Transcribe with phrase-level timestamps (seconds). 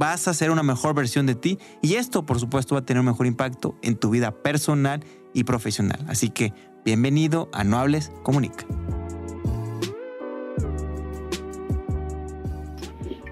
[0.00, 3.00] vas a ser una mejor versión de ti y esto por supuesto va a tener
[3.00, 5.04] un mejor impacto en tu vida personal
[5.34, 5.98] y profesional.
[6.08, 6.54] Así que
[6.86, 8.64] bienvenido a No Hables, Comunica.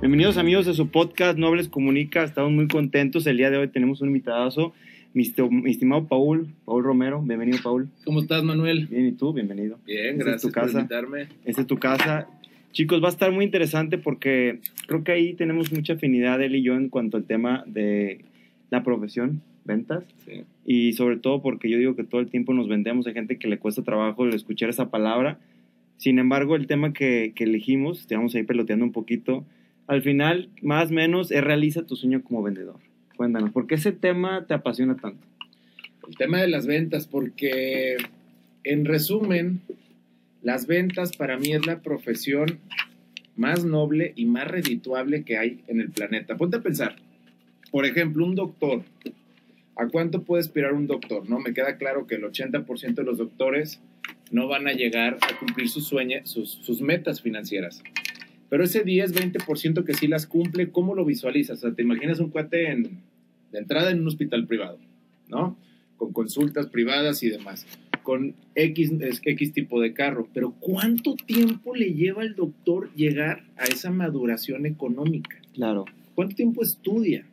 [0.03, 2.23] Bienvenidos amigos a su podcast No Hables Comunica.
[2.23, 3.27] Estamos muy contentos.
[3.27, 4.75] El día de hoy tenemos un invitadazo,
[5.15, 5.33] mi,
[5.65, 7.23] estimado Paul, Paul Romero.
[7.23, 7.89] Bienvenido, Paul.
[8.05, 8.89] ¿Cómo estás, Manuel?
[8.89, 9.33] Bien, ¿y tú?
[9.33, 9.79] Bienvenido.
[9.87, 11.29] Bien, gracias por invitarme.
[11.47, 12.29] Esta es tu casa.
[12.73, 16.63] Chicos, va a estar muy interesante porque creo que ahí tenemos mucha afinidad él y
[16.63, 18.25] yo en cuanto al tema de
[18.71, 20.05] la profesión, ventas.
[20.25, 20.45] Sí.
[20.65, 23.48] Y sobre todo porque yo digo que todo el tiempo nos vendemos, hay gente que
[23.48, 25.39] le cuesta trabajo el escuchar esa palabra.
[25.97, 29.45] Sin embargo, el tema que, que elegimos, estamos ahí peloteando un poquito,
[29.89, 32.77] al final, más o menos, es realiza tu sueño como vendedor.
[33.17, 35.27] Cuéntanos, ¿por qué ese tema te apasiona tanto?
[36.07, 37.97] El tema de las ventas, porque
[38.64, 39.61] en resumen,
[40.42, 42.61] las ventas para mí es la profesión
[43.36, 46.36] más noble y más redituable que hay en el planeta.
[46.36, 46.97] Ponte a pensar,
[47.70, 48.83] por ejemplo, un doctor.
[49.77, 51.28] ¿A cuánto puede aspirar un doctor?
[51.28, 53.80] No, me queda claro que el 80% de los doctores
[54.33, 57.83] no van a llegar a cumplir sus sueños, sus, metas financieras.
[58.48, 61.58] Pero ese 10, 20% que sí las cumple, ¿cómo lo visualizas?
[61.58, 63.02] O sea, te imaginas un cuate en,
[63.52, 64.78] de entrada en un hospital privado,
[65.28, 65.56] ¿no?
[65.97, 67.67] Con consultas privadas y demás
[68.09, 68.92] con X,
[69.23, 74.64] X tipo de carro, pero ¿cuánto tiempo le lleva al doctor llegar a esa maduración
[74.64, 75.37] económica?
[75.53, 75.84] Claro.
[76.14, 77.27] ¿Cuánto tiempo estudia?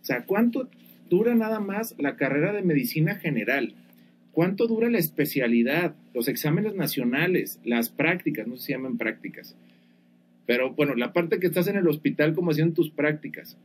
[0.00, 0.70] O sea, ¿cuánto
[1.10, 3.74] dura nada más la carrera de medicina general?
[4.32, 8.46] ¿Cuánto dura la especialidad, los exámenes nacionales, las prácticas?
[8.46, 9.54] No se llaman prácticas.
[10.46, 13.58] Pero bueno, la parte que estás en el hospital como haciendo tus prácticas.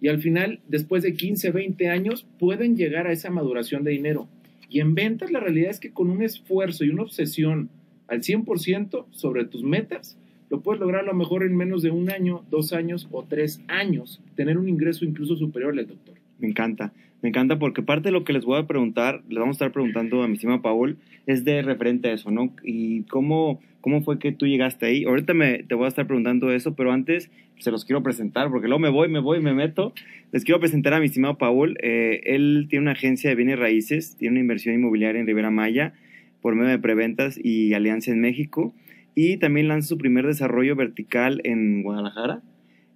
[0.00, 4.28] Y al final, después de 15, 20 años, pueden llegar a esa maduración de dinero.
[4.68, 7.70] Y en ventas la realidad es que con un esfuerzo y una obsesión
[8.08, 10.18] al 100% sobre tus metas,
[10.48, 13.60] lo puedes lograr a lo mejor en menos de un año, dos años o tres
[13.68, 16.14] años, tener un ingreso incluso superior al doctor.
[16.38, 16.92] Me encanta,
[17.26, 19.72] me encanta porque parte de lo que les voy a preguntar, les vamos a estar
[19.72, 22.54] preguntando a mi estima Paul, es de referente a eso, ¿no?
[22.62, 25.02] Y cómo, cómo fue que tú llegaste ahí.
[25.02, 28.68] Ahorita me, te voy a estar preguntando eso, pero antes se los quiero presentar porque
[28.68, 29.92] luego me voy, me voy, me meto.
[30.30, 31.76] Les quiero presentar a mi estimado Paul.
[31.82, 35.94] Eh, él tiene una agencia de bienes raíces, tiene una inversión inmobiliaria en Rivera Maya
[36.40, 38.72] por medio de preventas y alianza en México.
[39.16, 42.40] Y también lanza su primer desarrollo vertical en Guadalajara.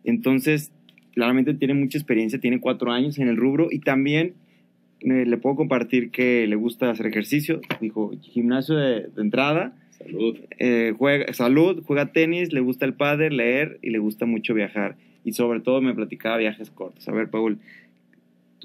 [0.04, 0.70] Entonces,
[1.12, 4.34] claramente tiene mucha experiencia, tiene cuatro años en el rubro y también
[5.00, 7.60] eh, le puedo compartir que le gusta hacer ejercicio.
[7.80, 9.72] Dijo, gimnasio de, entrada.
[9.90, 10.38] Salud.
[10.58, 14.96] Eh, juega, salud, juega tenis, le gusta el padre, leer y le gusta mucho viajar.
[15.24, 17.06] Y sobre todo me platicaba viajes cortos.
[17.08, 17.58] A ver, Paul,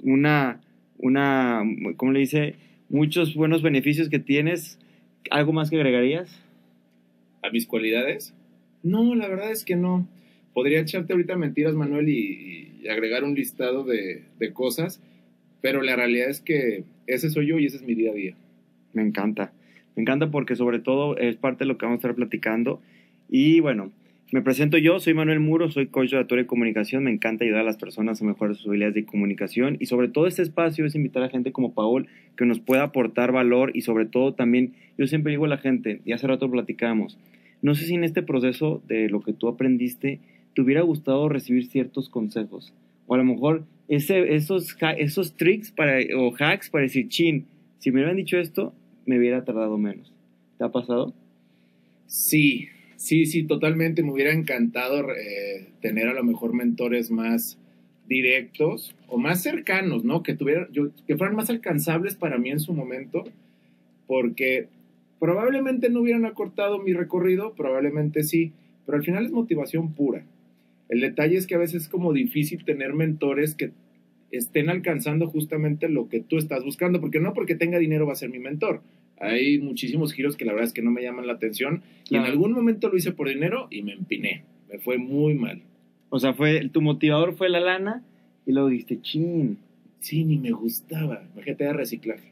[0.04, 0.62] una,
[0.98, 1.64] una,
[1.98, 2.56] ¿cómo le dice?
[2.90, 4.80] Muchos buenos beneficios que tienes.
[5.32, 6.42] ¿Algo más que agregarías?
[7.44, 8.34] ¿A mis cualidades?
[8.84, 10.08] No, la verdad es que no.
[10.56, 15.02] Podría echarte ahorita mentiras, Manuel, y, agregar un listado de, de cosas
[15.66, 18.36] pero la realidad es que ese soy yo y ese es mi día a día.
[18.94, 19.52] Me encanta.
[19.96, 22.84] Me encanta porque sobre todo es parte de lo que vamos a estar platicando.
[23.32, 23.92] Y bueno,
[24.32, 27.06] me presento yo, soy Manuel Muro, soy coach de oratoria y comunicación.
[27.06, 29.78] Me encanta ayudar a las personas a mejorar sus habilidades de comunicación.
[29.80, 32.06] Y sobre todo este espacio es invitar a gente como Paul
[32.38, 36.00] que nos pueda aportar valor y sobre todo también, yo siempre digo a la gente,
[36.06, 37.18] y hace rato platicamos,
[37.64, 40.20] no sé si en este proceso de lo que tú aprendiste
[40.56, 42.74] te hubiera gustado recibir ciertos consejos.
[43.08, 47.46] O a lo mejor ese, esos, esos tricks para, o hacks para decir, chin,
[47.80, 48.74] si me hubieran dicho esto,
[49.06, 50.12] me hubiera tardado menos.
[50.58, 51.14] ¿Te ha pasado?
[52.08, 54.02] Sí, sí, sí, totalmente.
[54.02, 57.60] Me hubiera encantado eh, tener a lo mejor mentores más
[58.08, 60.24] directos o más cercanos, ¿no?
[60.24, 63.26] Que tuvieran, yo, que fueran más alcanzables para mí en su momento,
[64.08, 64.68] porque
[65.20, 68.54] probablemente no hubieran acortado mi recorrido, probablemente sí,
[68.86, 70.24] pero al final es motivación pura.
[70.90, 73.72] El detalle es que a veces es como difícil tener mentores que
[74.32, 78.18] estén alcanzando justamente lo que tú estás buscando, porque no porque tenga dinero va a
[78.18, 78.82] ser mi mentor.
[79.20, 82.24] Hay muchísimos giros que la verdad es que no me llaman la atención y en
[82.24, 84.44] algún momento lo hice por dinero y me empiné.
[84.70, 85.62] Me fue muy mal.
[86.10, 88.04] O sea, fue tu motivador fue la lana
[88.46, 89.58] y luego dijiste, chin.
[90.02, 91.24] Sí, ni me gustaba.
[91.34, 92.32] Imagínate de reciclaje.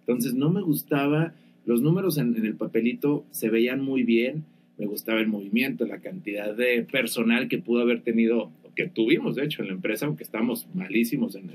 [0.00, 1.34] Entonces no me gustaba.
[1.66, 4.44] Los números en el papelito se veían muy bien
[4.80, 9.44] me gustaba el movimiento, la cantidad de personal que pudo haber tenido, que tuvimos de
[9.44, 11.50] hecho en la empresa, aunque estamos malísimos en,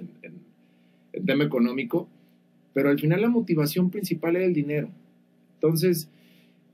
[1.11, 2.07] el tema económico,
[2.75, 4.89] pero al final la motivación principal era el dinero.
[5.55, 6.07] Entonces,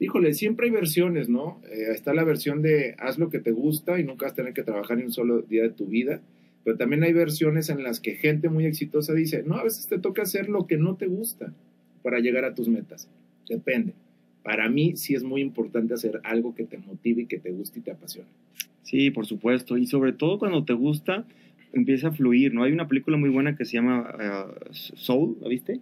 [0.02, 1.62] híjole, siempre hay versiones, ¿no?
[1.72, 4.54] Eh, está la versión de haz lo que te gusta y nunca vas a tener
[4.54, 6.20] que trabajar ni un solo día de tu vida,
[6.66, 10.00] pero también hay versiones en las que gente muy exitosa dice, no, a veces te
[10.00, 11.54] toca hacer lo que no te gusta
[12.04, 13.08] para llegar a tus metas.
[13.48, 13.94] Depende.
[14.44, 17.80] Para mí sí es muy importante hacer algo que te motive y que te guste
[17.80, 18.30] y te apasione.
[18.84, 19.78] Sí, por supuesto.
[19.78, 21.26] Y sobre todo cuando te gusta,
[21.74, 22.64] empieza a fluir, ¿no?
[22.64, 25.80] Hay una película muy buena que se llama eh, Soul, ¿la viste?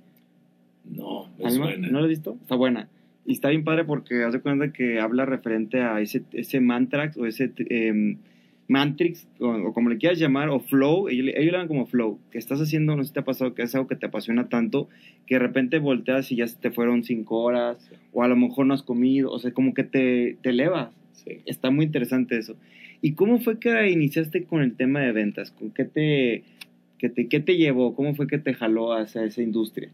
[0.86, 1.88] No, me suena.
[1.88, 2.38] ¿No la has visto?
[2.42, 2.90] Está buena.
[3.26, 7.26] Y está bien padre porque hace cuenta que habla referente a ese, ese mantrax o
[7.26, 8.18] ese eh,
[8.69, 12.38] mantrix, o, como le quieras llamar, o flow, ellos, ellos le llaman como flow, que
[12.38, 14.88] estás haciendo, no sé si te ha pasado, que es algo que te apasiona tanto,
[15.25, 17.77] que de repente volteas y ya te fueron cinco horas,
[18.13, 20.94] o a lo mejor no has comido, o sea, como que te, te elevas.
[21.45, 22.56] Está muy interesante eso.
[23.01, 25.51] ¿Y cómo fue que iniciaste con el tema de ventas?
[25.51, 26.44] ¿Con qué te,
[26.98, 27.95] qué te, qué te llevó?
[27.95, 29.89] ¿Cómo fue que te jaló hacia esa industria?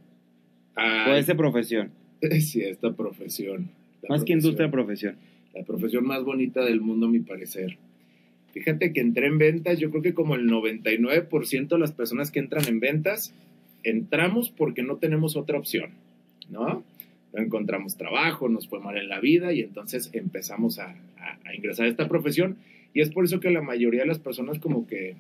[0.78, 1.92] o esa profesión.
[2.40, 3.70] Sí, esta profesión.
[4.10, 5.16] Más que industria, profesión.
[5.54, 7.78] La profesión más bonita del mundo, a mi parecer.
[8.56, 12.40] Fíjate que entré en ventas, yo creo que como el 99% de las personas que
[12.40, 13.34] entran en ventas,
[13.84, 15.90] entramos porque no tenemos otra opción,
[16.50, 16.82] ¿no?
[17.34, 20.96] No encontramos trabajo, nos fue mal en la vida y entonces empezamos a,
[21.54, 22.56] ingresar a esta profesión
[22.94, 25.18] y es por eso que la mayoría de las personas como que,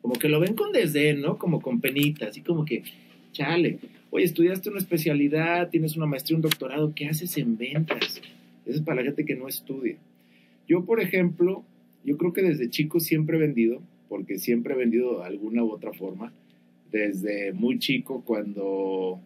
[0.00, 1.36] como que lo ven con desdén, ¿no?
[1.36, 2.84] Como con penita, así como que,
[3.32, 8.22] chale, oye, estudiaste una especialidad, tienes una maestría, un doctorado, ¿qué haces en ventas?
[8.64, 9.96] Eso es para la gente que no estudia.
[10.66, 11.64] Yo, por ejemplo,
[12.04, 15.70] yo creo que desde chico siempre he vendido, porque siempre he vendido de alguna u
[15.70, 16.32] otra forma.
[16.90, 19.20] Desde muy chico, cuando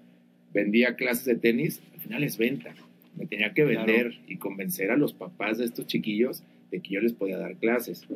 [0.52, 2.74] vendía clases de tenis, al final es venta.
[3.16, 7.00] Me tenía que vender y convencer a los papás de estos chiquillos de que yo
[7.00, 8.06] les podía dar clases.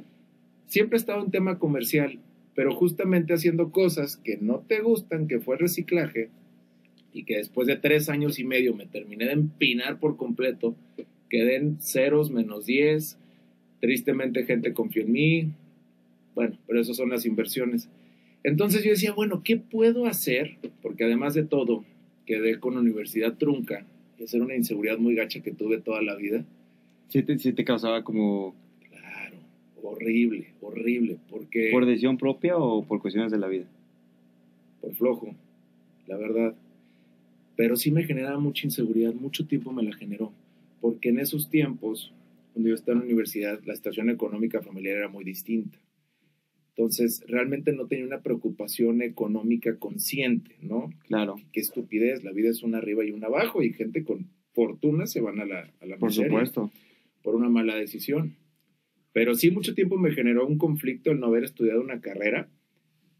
[0.66, 2.18] Siempre he estado en tema comercial,
[2.54, 6.30] pero justamente haciendo cosas que no te gustan, que fue reciclaje,
[7.12, 10.76] y que después de tres años y medio me terminé de empinar por completo,
[11.30, 13.18] quedé en ceros, menos diez,
[13.80, 15.48] Tristemente gente confió en mí.
[16.34, 17.88] Bueno, pero esas son las inversiones.
[18.42, 20.56] Entonces yo decía, bueno, ¿qué puedo hacer?
[20.82, 21.84] Porque además de todo,
[22.26, 23.84] quedé con universidad trunca.
[24.18, 26.44] Y esa era una inseguridad muy gacha que tuve toda la vida.
[27.08, 28.54] Sí te, sí te causaba como...
[28.88, 29.36] Claro,
[29.82, 31.16] horrible, horrible.
[31.30, 31.70] Porque...
[31.72, 33.66] ¿Por decisión propia o por cuestiones de la vida?
[34.80, 35.34] Por flojo,
[36.06, 36.54] la verdad.
[37.56, 40.32] Pero sí me generaba mucha inseguridad, mucho tiempo me la generó.
[40.80, 42.12] Porque en esos tiempos
[42.56, 45.78] cuando yo estaba en la universidad, la situación económica familiar era muy distinta.
[46.70, 50.88] Entonces, realmente no tenía una preocupación económica consciente, ¿no?
[51.06, 51.36] Claro.
[51.52, 55.20] Qué estupidez, la vida es una arriba y una abajo y gente con fortuna se
[55.20, 56.70] van a la, a la Por supuesto.
[57.22, 58.36] Por una mala decisión.
[59.12, 62.48] Pero sí, mucho tiempo me generó un conflicto el no haber estudiado una carrera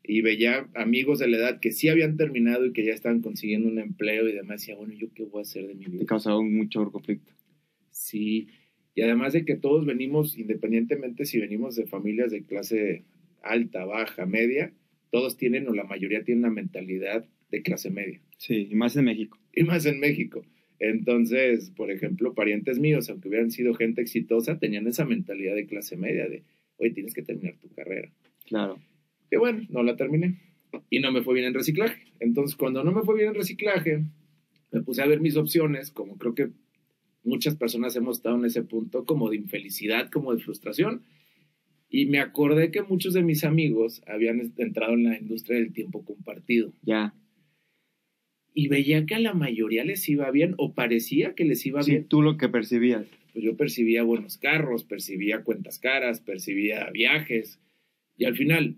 [0.02, 3.68] y veía amigos de la edad que sí habían terminado y que ya estaban consiguiendo
[3.68, 4.62] un empleo y demás.
[4.62, 5.98] Decía, bueno, ¿yo qué voy a hacer de mi vida?
[5.98, 7.34] Te causaba mucho conflicto.
[7.90, 8.48] Sí,
[8.96, 13.04] y además de que todos venimos, independientemente si venimos de familias de clase
[13.42, 14.72] alta, baja, media,
[15.10, 18.22] todos tienen o la mayoría tienen una mentalidad de clase media.
[18.38, 19.38] Sí, y más en México.
[19.52, 20.46] Y más en México.
[20.78, 25.98] Entonces, por ejemplo, parientes míos, aunque hubieran sido gente exitosa, tenían esa mentalidad de clase
[25.98, 26.44] media, de,
[26.78, 28.10] oye, tienes que terminar tu carrera.
[28.46, 28.78] Claro.
[29.30, 30.40] Y bueno, no la terminé.
[30.88, 32.02] Y no me fue bien en reciclaje.
[32.18, 34.04] Entonces, cuando no me fue bien en reciclaje,
[34.72, 36.48] me puse a ver mis opciones, como creo que
[37.26, 41.02] muchas personas hemos estado en ese punto como de infelicidad, como de frustración.
[41.88, 46.04] Y me acordé que muchos de mis amigos habían entrado en la industria del tiempo
[46.04, 46.72] compartido.
[46.82, 47.14] Ya.
[48.54, 52.06] Y veía que a la mayoría les iba bien, o parecía que les iba bien.
[52.08, 53.06] tú lo que percibías.
[53.32, 57.60] Pues yo percibía buenos carros, percibía cuentas caras, percibía viajes.
[58.16, 58.76] Y al final,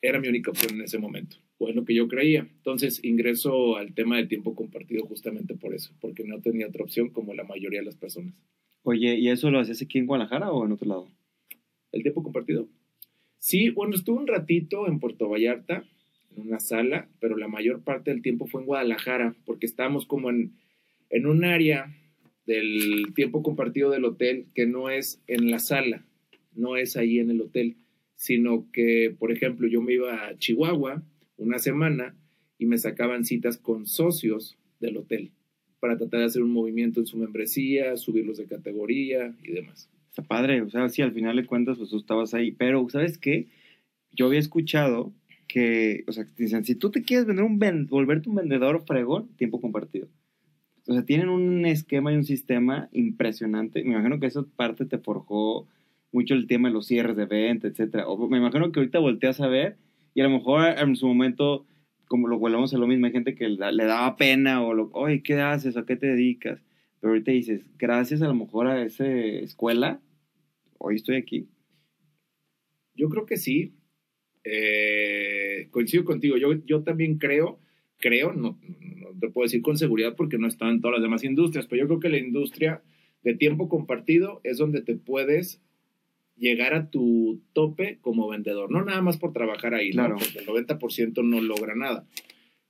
[0.00, 2.40] era mi única opción en ese momento o es lo que yo creía.
[2.40, 7.10] Entonces ingreso al tema de tiempo compartido justamente por eso, porque no tenía otra opción
[7.10, 8.34] como la mayoría de las personas.
[8.82, 11.08] Oye, ¿y eso lo hacías aquí en Guadalajara o en otro lado?
[11.92, 12.68] ¿El tiempo compartido?
[13.38, 15.84] Sí, bueno, estuve un ratito en Puerto Vallarta,
[16.34, 20.30] en una sala, pero la mayor parte del tiempo fue en Guadalajara, porque estábamos como
[20.30, 20.52] en,
[21.10, 21.94] en un área
[22.44, 26.04] del tiempo compartido del hotel que no es en la sala,
[26.54, 27.76] no es ahí en el hotel,
[28.16, 31.04] sino que, por ejemplo, yo me iba a Chihuahua,
[31.36, 32.14] una semana
[32.58, 35.32] y me sacaban citas con socios del hotel
[35.80, 39.90] para tratar de hacer un movimiento en su membresía, subirlos de categoría y demás.
[40.10, 43.18] Está padre, o sea, sí, al final de cuentas, pues tú estabas ahí, pero ¿sabes
[43.18, 43.48] qué?
[44.12, 45.12] Yo había escuchado
[45.48, 47.58] que, o sea, dicen, si tú te quieres vender un
[47.88, 50.08] volverte un vendedor fregón, tiempo compartido.
[50.86, 53.84] O sea, tienen un esquema y un sistema impresionante.
[53.84, 55.66] Me imagino que esa parte te forjó
[56.12, 58.06] mucho el tema de los cierres de venta, etcétera.
[58.08, 59.76] O me imagino que ahorita volteas a ver
[60.14, 61.66] y a lo mejor en su momento
[62.12, 65.22] como lo volvemos a lo mismo, hay gente que le daba pena o, lo, oye,
[65.22, 65.78] ¿qué haces?
[65.78, 66.62] ¿A qué te dedicas?
[67.00, 69.98] Pero ahorita dices, gracias a lo mejor a esa escuela,
[70.76, 71.48] hoy estoy aquí.
[72.94, 73.72] Yo creo que sí.
[74.44, 76.36] Eh, coincido contigo.
[76.36, 77.58] Yo, yo también creo,
[77.96, 81.24] creo, no, no, te puedo decir con seguridad porque no están en todas las demás
[81.24, 82.82] industrias, pero yo creo que la industria
[83.22, 85.62] de tiempo compartido es donde te puedes
[86.42, 88.68] llegar a tu tope como vendedor.
[88.70, 90.08] No nada más por trabajar ahí, ¿no?
[90.08, 92.04] porque el 90% no logra nada.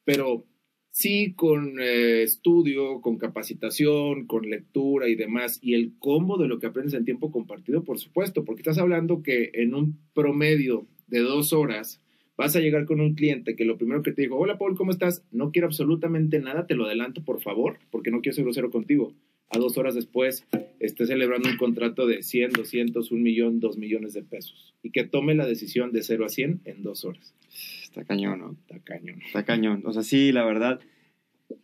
[0.04, 0.44] Pero
[0.90, 6.58] sí con eh, estudio, con capacitación, con lectura y demás, y el combo de lo
[6.58, 11.20] que aprendes en tiempo compartido, por supuesto, porque estás hablando que en un promedio de
[11.20, 12.02] dos horas
[12.36, 14.90] vas a llegar con un cliente que lo primero que te dijo, hola Paul, ¿cómo
[14.90, 15.24] estás?
[15.30, 19.14] No quiero absolutamente nada, te lo adelanto por favor, porque no quiero ser grosero contigo.
[19.54, 20.46] A dos horas después
[20.80, 25.04] esté celebrando un contrato de 100, 200, un millón, dos millones de pesos y que
[25.04, 27.34] tome la decisión de 0 a 100 en dos horas.
[27.82, 28.52] Está cañón, ¿no?
[28.52, 29.20] Está cañón.
[29.24, 29.82] Está cañón.
[29.84, 30.80] O sea, sí, la verdad,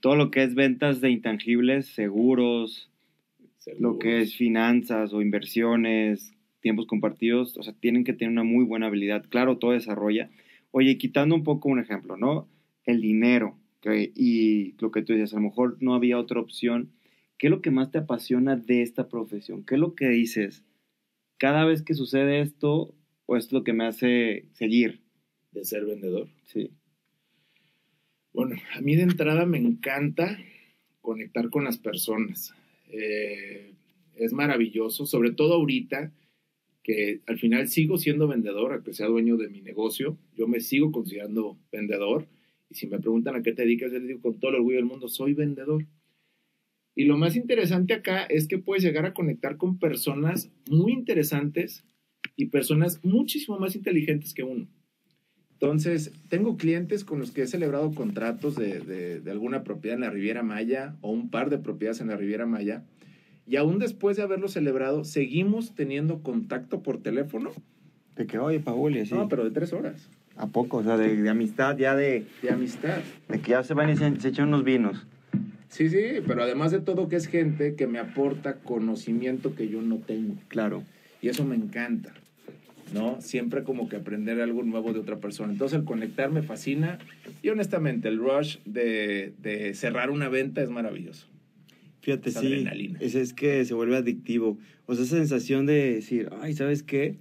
[0.00, 2.90] todo lo que es ventas de intangibles, seguros,
[3.78, 8.64] lo que es finanzas o inversiones, tiempos compartidos, o sea, tienen que tener una muy
[8.64, 9.25] buena habilidad.
[9.28, 10.30] Claro, todo desarrolla.
[10.71, 12.49] Oye, quitando un poco un ejemplo, ¿no?
[12.85, 16.90] El dinero, y lo que tú dices, a lo mejor no había otra opción.
[17.38, 19.64] ¿Qué es lo que más te apasiona de esta profesión?
[19.64, 20.64] ¿Qué es lo que dices?
[21.38, 22.95] Cada vez que sucede esto,
[23.26, 25.00] o esto es lo que me hace seguir.
[25.52, 26.28] De ser vendedor.
[26.47, 26.73] Sí.
[28.33, 30.37] Bueno, a mí de entrada me encanta
[31.00, 32.54] conectar con las personas.
[32.90, 33.73] Eh,
[34.16, 36.12] es maravilloso, sobre todo ahorita
[36.83, 40.90] que al final sigo siendo vendedor, aunque sea dueño de mi negocio, yo me sigo
[40.90, 42.26] considerando vendedor.
[42.71, 44.76] Y si me preguntan a qué te dedicas, yo les digo con todo el orgullo
[44.76, 45.87] del mundo, soy vendedor.
[46.98, 51.84] Y lo más interesante acá es que puedes llegar a conectar con personas muy interesantes
[52.34, 54.66] y personas muchísimo más inteligentes que uno.
[55.52, 60.42] Entonces, tengo clientes con los que he celebrado contratos de, alguna propiedad en la Riviera
[60.42, 62.82] Maya o un par de propiedades en la Riviera Maya.
[63.46, 67.52] Y aún después de haberlo celebrado, seguimos teniendo contacto por teléfono.
[68.16, 69.14] De que, oye, Paul, y así.
[69.14, 70.10] No, pero de tres horas.
[70.36, 70.78] ¿A poco?
[70.78, 72.26] O sea, de, amistad, ya de...
[72.42, 72.98] De amistad.
[73.28, 75.06] De que ya se van y se, se echan unos vinos.
[75.68, 79.82] Sí, sí, pero además de todo que es gente que me aporta conocimiento que yo
[79.82, 80.34] no tengo.
[80.48, 80.82] Claro.
[81.20, 82.14] Y eso me encanta.
[82.92, 83.20] ¿no?
[83.20, 85.52] Siempre como que aprender algo nuevo de otra persona.
[85.52, 86.98] Entonces el conectar me fascina
[87.42, 91.26] y honestamente el rush de, cerrar una venta es maravilloso.
[92.00, 92.64] Fíjate, sí,
[93.00, 94.58] es, es que se vuelve adictivo.
[94.87, 97.18] O sea, esa sensación de decir, ay, ¿sabes qué?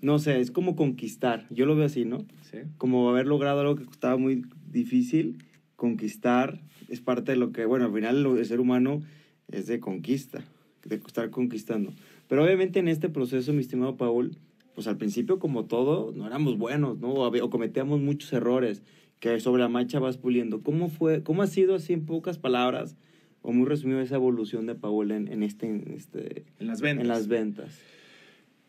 [0.00, 1.46] No sé, es como conquistar.
[1.50, 2.24] Yo lo veo así, ¿no?
[2.48, 2.58] Sí.
[2.76, 5.38] Como haber logrado algo que estaba muy difícil,
[5.74, 9.02] conquistar es parte de lo que, bueno, al final el ser humano
[9.48, 10.44] es de conquista,
[10.84, 11.92] de estar conquistando.
[12.28, 14.36] Pero obviamente en este proceso, mi estimado Paul,
[14.74, 17.14] pues al principio como todo, no éramos buenos, ¿no?
[17.14, 18.82] O, cometíamos muchos errores
[19.18, 20.62] que sobre la marcha vas puliendo.
[20.62, 22.96] ¿Cómo fue, cómo ha sido así en pocas palabras,
[23.42, 27.02] o muy resumido, esa evolución de Paul en, este, en, este, en las ventas?
[27.02, 27.80] En las ventas.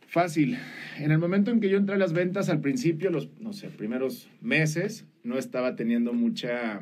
[0.07, 0.57] Fácil.
[0.97, 3.67] En el momento en que yo entré a las ventas, al principio, los, no sé,
[3.67, 6.81] primeros meses, no estaba teniendo mucha,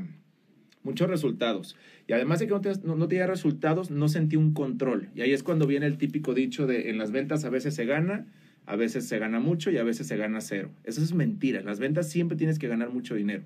[0.87, 1.75] muchos resultados.
[2.07, 5.09] Y además de que no, no, tenía resultados, no sentí un control.
[5.15, 7.85] Y ahí es cuando viene el típico dicho de en las ventas a veces se
[7.85, 8.25] gana,
[8.65, 10.69] a veces se gana mucho y a veces se gana cero.
[10.85, 11.59] Eso es mentira.
[11.59, 13.43] En las ventas siempre tienes que ganar mucho dinero.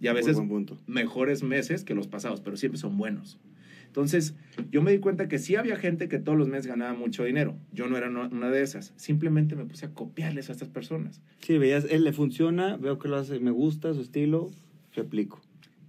[0.00, 0.36] Y a veces
[0.88, 3.38] mejores meses que los pasados, pero siempre son buenos.
[3.86, 4.34] Entonces,
[4.70, 7.56] yo me di cuenta que sí había gente que todos los meses ganaba mucho dinero.
[7.72, 8.92] Yo no era una de esas.
[8.96, 11.20] Simplemente me puse a copiarles a estas personas.
[11.40, 14.50] Sí, veías, él le funciona, veo que lo hace, me gusta su estilo,
[14.94, 15.40] replico.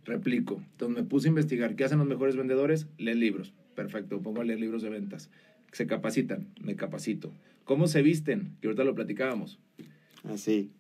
[0.06, 0.62] Replico.
[0.72, 3.54] Entonces me puse a investigar qué hacen los mejores vendedores, leen libros.
[3.76, 5.30] Perfecto, pongo a leer libros de ventas.
[5.72, 7.32] Se capacitan, me capacito
[7.64, 8.58] ¿Cómo se visten?
[8.60, 9.60] Que ahorita lo platicábamos.
[10.24, 10.72] Así.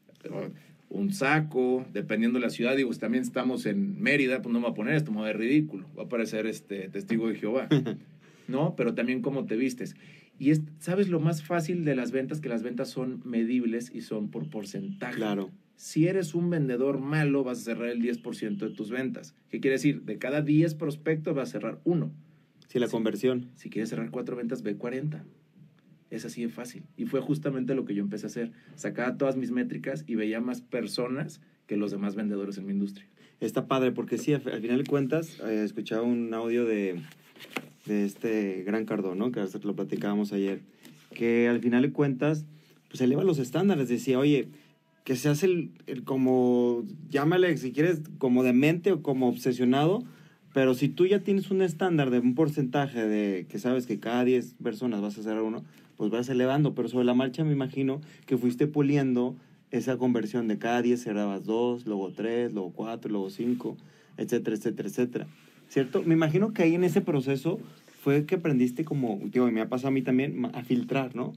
[0.89, 4.71] Un saco, dependiendo de la ciudad, digo, también estamos en Mérida, pues no me voy
[4.71, 7.69] a poner esto, me va a ver ridículo, va a parecer este testigo de Jehová.
[8.47, 8.75] ¿No?
[8.75, 9.95] Pero también cómo te vistes.
[10.37, 12.41] Y es, ¿sabes lo más fácil de las ventas?
[12.41, 15.15] Que las ventas son medibles y son por porcentaje.
[15.15, 15.51] Claro.
[15.81, 19.33] Si eres un vendedor malo, vas a cerrar el 10% de tus ventas.
[19.49, 20.03] ¿Qué quiere decir?
[20.03, 22.11] De cada 10 prospectos vas a cerrar uno.
[22.67, 23.49] Sí, la conversión.
[23.55, 25.25] Si quieres cerrar cuatro ventas, ve 40.
[26.11, 26.83] Es así de fácil.
[26.97, 28.51] Y fue justamente lo que yo empecé a hacer.
[28.75, 33.07] Sacaba todas mis métricas y veía más personas que los demás vendedores en mi industria.
[33.39, 37.01] Está padre, porque sí, al, final de cuentas, eh, escuchaba un audio de,
[37.87, 39.31] de este Gran Cardón, ¿no?
[39.31, 40.61] Que lo platicábamos ayer.
[41.15, 42.45] Que al final de cuentas,
[42.87, 43.89] pues eleva los estándares.
[43.89, 44.47] Decía, oye,
[45.03, 50.03] que se hace el, el como, llámale si quieres, como demente o como obsesionado,
[50.53, 54.23] pero si tú ya tienes un estándar de un porcentaje de que sabes que cada
[54.25, 55.63] 10 personas vas a cerrar uno,
[55.95, 59.35] pues vas elevando, pero sobre la marcha me imagino que fuiste puliendo
[59.71, 63.77] esa conversión de cada 10 cerrabas 2, luego 3, luego 4, luego 5,
[64.17, 65.27] etcétera, etcétera, etcétera.
[65.69, 66.03] ¿Cierto?
[66.03, 67.59] Me imagino que ahí en ese proceso
[68.01, 71.33] fue que aprendiste como, digo, y me ha pasado a mí también, a filtrar, ¿no?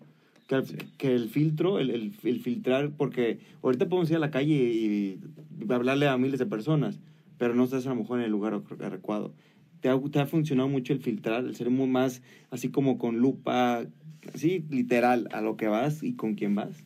[0.49, 0.77] Que, el- Sí.
[0.99, 5.21] que el filtro, el, el- el filtrar, porque ahorita podemos ir a la calle y,
[5.67, 7.01] y hablarle a miles de personas,
[7.39, 9.33] pero no estás a lo mejor en el lugar adecuado.
[9.81, 13.19] ¿Te ha, te ha funcionado mucho el filtrar, el ser muy más así como con
[13.19, 13.87] lupa,
[14.35, 16.85] así literal, a lo que vas y con quién vas?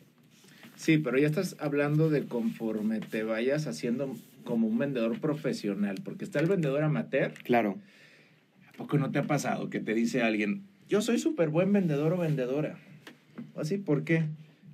[0.75, 6.23] Sí, pero ya estás hablando de conforme te vayas haciendo como un vendedor profesional, porque
[6.23, 7.33] está el vendedor amateur.
[7.43, 7.77] Claro,
[8.69, 12.13] ¿A poco no te ha pasado que te dice alguien, yo soy súper buen vendedor
[12.13, 12.77] o vendedora?
[13.55, 13.77] ¿Así?
[13.77, 14.25] ¿Por qué?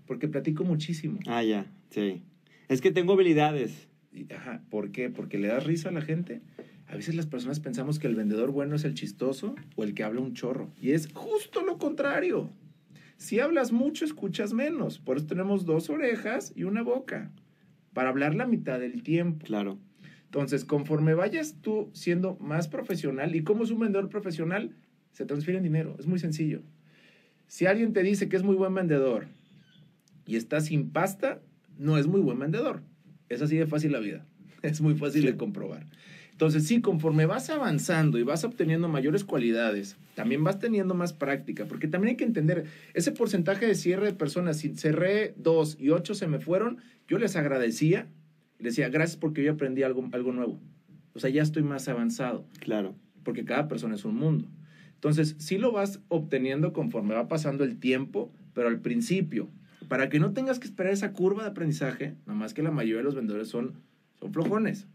[0.05, 1.19] Porque platico muchísimo.
[1.27, 2.21] ah, ya, sí.
[2.67, 3.87] Es que tengo habilidades.
[4.11, 5.09] Y, Ajá, ¿por qué?
[5.09, 6.41] Porque le das risa a la gente.
[6.87, 10.03] A veces las personas pensamos que el vendedor bueno es el chistoso o el que
[10.03, 10.71] habla un chorro.
[10.79, 12.49] Y es justo lo contrario.
[13.17, 14.99] Si hablas mucho, escuchas menos.
[14.99, 17.31] Por eso tenemos dos orejas y una boca.
[17.93, 19.45] Para hablar la mitad del tiempo.
[19.45, 19.79] Claro,
[20.25, 24.75] Entonces, conforme vayas tú siendo más profesional, ¿y cómo es un vendedor profesional?
[25.13, 25.95] Se transfiere en dinero.
[25.97, 26.61] Es muy sencillo.
[27.47, 29.27] Si alguien te dice que es muy buen vendedor
[30.25, 31.39] y está sin pasta,
[31.77, 32.81] no es muy buen vendedor.
[33.29, 34.25] Es así de fácil la vida.
[34.61, 35.27] Es muy fácil Sí.
[35.27, 35.85] de comprobar.
[36.31, 41.65] Entonces, sí, conforme vas avanzando y vas obteniendo mayores cualidades, también vas teniendo más práctica,
[41.65, 45.91] porque también hay que entender, ese porcentaje de cierre de personas, si cerré dos y
[45.91, 48.07] ocho se me fueron, yo les agradecía,
[48.59, 50.59] les decía, gracias porque yo aprendí algo, algo nuevo.
[51.13, 52.95] O sea, ya estoy más avanzado claro.
[53.23, 54.45] porque cada persona es un mundo.
[54.95, 59.49] Entonces, sí lo vas obteniendo conforme va pasando el tiempo, pero al principio,
[59.87, 62.97] para que no tengas que esperar esa curva de aprendizaje, nada más que la mayoría
[62.97, 63.73] de los vendedores son,
[64.19, 64.87] son flojones.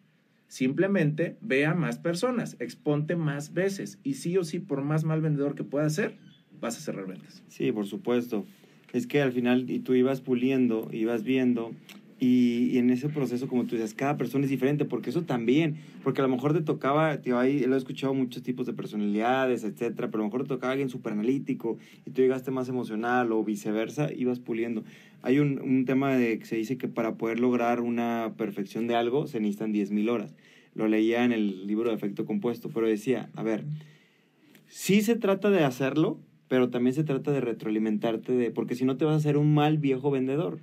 [0.49, 5.21] Simplemente ve a más personas, exponte más veces y sí o sí, por más mal
[5.21, 6.17] vendedor que puedas ser,
[6.61, 7.45] vas a cerrar ventas.
[7.49, 8.45] Sí, por supuesto.
[8.93, 11.73] Es que al final y tú ibas puliendo, ibas viendo,
[12.23, 16.21] y, en ese proceso, como tú dices, cada persona es diferente, porque eso también, porque
[16.21, 20.23] a lo mejor te tocaba, tío, lo he escuchado muchos tipos de personalidades, etcétera, pero
[20.23, 24.13] a lo mejor te tocaba alguien súper analítico y tú llegaste más emocional o viceversa,
[24.13, 24.85] ibas puliendo.
[25.23, 28.97] Hay un, un tema de que se dice que para poder lograr una perfección de
[28.97, 30.35] algo se necesitan 10.000 horas.
[30.75, 33.65] Lo leía en el libro de efecto compuesto, pero decía, a ver,
[34.69, 38.99] sí se trata de hacerlo, pero también se trata de retroalimentarte de, porque si no
[38.99, 40.61] te vas a hacer un mal viejo vendedor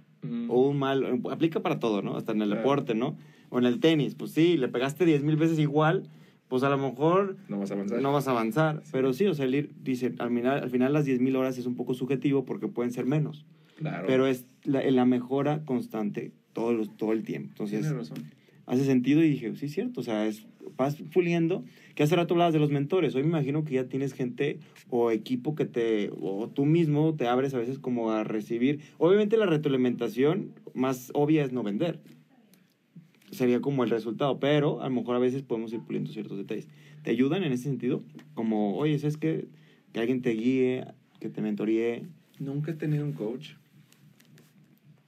[0.49, 2.15] o un mal, aplica para todo, ¿no?
[2.17, 2.61] Hasta en el Claro.
[2.61, 3.17] deporte, ¿no?
[3.49, 6.09] O en el tenis, pues sí, le pegaste 10 mil veces igual,
[6.47, 8.01] pues a lo mejor no vas a avanzar.
[8.01, 8.81] no vas a avanzar.
[8.83, 8.89] Sí.
[8.93, 11.57] Pero sí, o sea, el ir, dice, al final, al final las 10 mil horas
[11.57, 14.05] es un poco subjetivo porque pueden ser menos, Claro.
[14.07, 17.49] pero es la, la mejora constante todo, los- todo el tiempo.
[17.49, 18.23] Entonces, Tienes razón.
[18.65, 21.63] hace sentido y dije, sí, cierto, o sea, es, vas puliendo,
[21.95, 25.11] que hace rato hablabas de los mentores, hoy me imagino que ya tienes gente o
[25.11, 29.45] equipo que te, o tú mismo te abres a veces como a recibir, obviamente la
[29.45, 31.99] retroalimentación más obvia es no vender,
[33.31, 36.67] sería como el resultado, pero a lo mejor a veces podemos ir puliendo ciertos detalles.
[37.03, 38.03] ¿Te ayudan en ese sentido?
[38.33, 39.47] Como, oye, es que,
[39.93, 40.85] que alguien te guíe,
[41.19, 42.07] que te mentoríe,
[42.39, 43.53] Nunca he tenido un coach.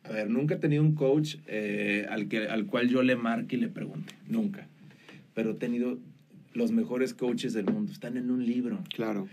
[0.04, 3.56] A ver, nunca he tenido un coach eh, al, que, al cual yo le marque
[3.56, 4.16] y le pregunte.
[4.28, 4.68] Nunca.
[5.40, 5.98] Pero he tenido
[6.54, 7.94] los mejores coaches del mundo.
[7.94, 8.84] Están en un libro.
[8.94, 9.30] claro,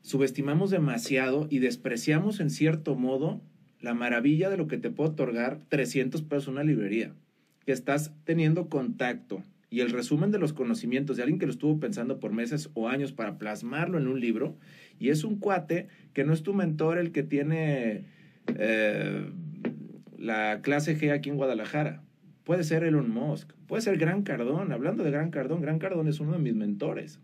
[0.00, 3.42] Subestimamos demasiado y despreciamos en cierto modo
[3.78, 7.12] la maravilla de lo que te puede otorgar 300 pesos una librería.
[7.66, 11.78] Que estás teniendo contacto y el resumen de los conocimientos de alguien que lo estuvo
[11.78, 14.56] pensando por meses o años para plasmarlo en un libro.
[14.98, 18.06] Y es un cuate que no es tu mentor el que tiene
[18.46, 19.30] eh,
[20.16, 22.02] la clase G aquí en Guadalajara.
[22.44, 24.72] Puede ser Elon Musk, puede ser Gran Cardón.
[24.72, 27.18] Hablando de Gran Cardón, Gran Cardón es uno de mis mentores,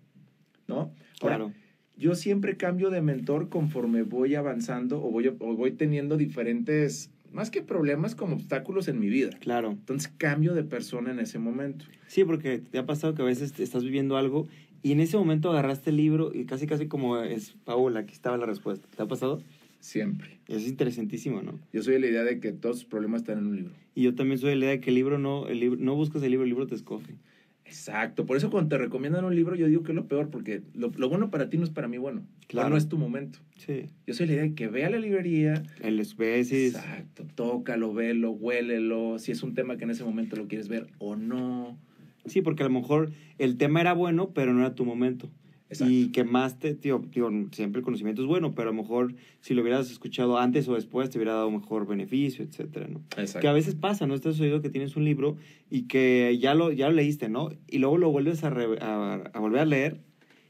[0.67, 0.93] ¿no?
[1.21, 1.53] Ahora, claro,
[2.01, 7.51] yo siempre cambio de mentor conforme voy avanzando o voy, o voy teniendo diferentes, más
[7.51, 9.31] que problemas, como obstáculos en mi vida.
[9.39, 9.73] claro.
[9.73, 11.85] Entonces cambio de persona en ese momento.
[12.07, 14.49] Sí, porque te ha pasado que a veces te estás viviendo algo
[14.83, 18.39] y en ese momento agarraste el libro y casi casi como es, Paola, aquí estaba
[18.39, 18.89] la respuesta.
[18.97, 19.43] ¿Te ha pasado?
[19.81, 20.39] Siempre.
[20.47, 21.59] Es interesantísimo, ¿no?
[21.73, 23.73] Yo soy de la idea de que todos sus problemas están en un libro.
[23.95, 25.95] Y yo también soy de la idea de que el libro no, el libro, no
[25.97, 27.17] buscas el libro, el libro te escoge.
[27.65, 28.27] Exacto.
[28.27, 30.91] Por eso cuando te recomiendan un libro, yo digo que es lo peor, porque lo,
[30.97, 32.27] lo bueno para ti no es para mí bueno.
[32.49, 32.67] Claro.
[32.67, 33.39] O no es tu momento.
[33.59, 33.87] Sí.
[34.07, 35.63] Yo soy de la idea de que vea la librería.
[35.81, 36.75] El veces.
[36.75, 37.27] Exacto.
[37.37, 39.19] Tócalo, velo, huélelo.
[39.21, 41.79] Si es un tema que en ese momento lo quieres ver o no.
[42.27, 45.31] Sí, porque a lo mejor el tema era bueno, pero no era tu momento.
[45.71, 45.93] Exacto.
[45.93, 49.63] Y quemaste, tío, tío, siempre el conocimiento es bueno, pero a lo mejor si lo
[49.63, 53.01] hubieras escuchado antes o después te hubiera dado mejor beneficio, etcétera, ¿no?
[53.17, 53.41] Exacto.
[53.41, 54.15] Que a veces pasa, ¿no?
[54.15, 55.37] Estás oído que tienes un libro
[55.71, 57.51] y que ya lo, ya lo leíste, ¿no?
[57.69, 60.01] Y luego lo vuelves a, re- a, a volver a leer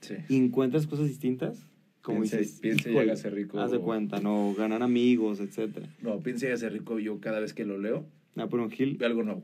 [0.01, 0.15] Sí.
[0.31, 1.67] y encuentras cosas distintas.
[2.01, 3.61] Como Piense- dices, piense y "Híjole, hágase rico".
[3.61, 4.55] Haz de cuenta, ¿no?
[4.57, 5.87] Ganar amigos, etcétera.
[6.01, 8.07] No, piensa y hace rico yo cada vez que lo leo.
[8.37, 8.97] Napoleon Hill.
[8.97, 9.43] Ve algo nuevo.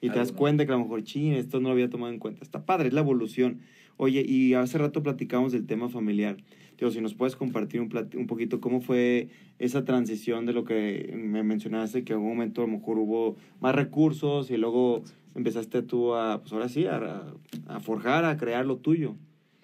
[0.00, 2.18] Y te das cuenta que a lo mejor, ching, esto no lo había tomado en
[2.18, 2.42] cuenta.
[2.44, 3.60] Está padre, es la evolución.
[3.96, 6.36] Oye, y hace rato platicamos del tema familiar.
[6.78, 10.62] Digo, si nos puedes compartir un, plat- un poquito cómo fue esa transición de lo
[10.62, 15.02] que me mencionaste, que en algún momento a lo mejor hubo más recursos y luego
[15.34, 17.24] empezaste tú a, pues ahora sí, a,
[17.66, 19.16] a forjar, a crear lo tuyo.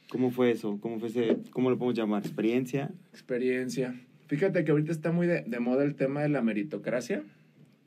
[0.09, 0.79] ¿Cómo fue eso?
[0.81, 2.23] ¿Cómo fue ese, cómo lo podemos llamar?
[2.25, 2.90] ¿Experiencia?
[3.12, 3.94] Experiencia.
[4.27, 7.23] Fíjate que ahorita está muy de, de moda el tema de la meritocracia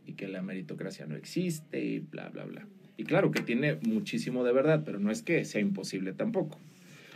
[0.07, 2.65] y que la meritocracia no existe y bla, bla, bla.
[2.97, 6.57] Y claro que tiene muchísimo de verdad, pero no es que sea imposible tampoco.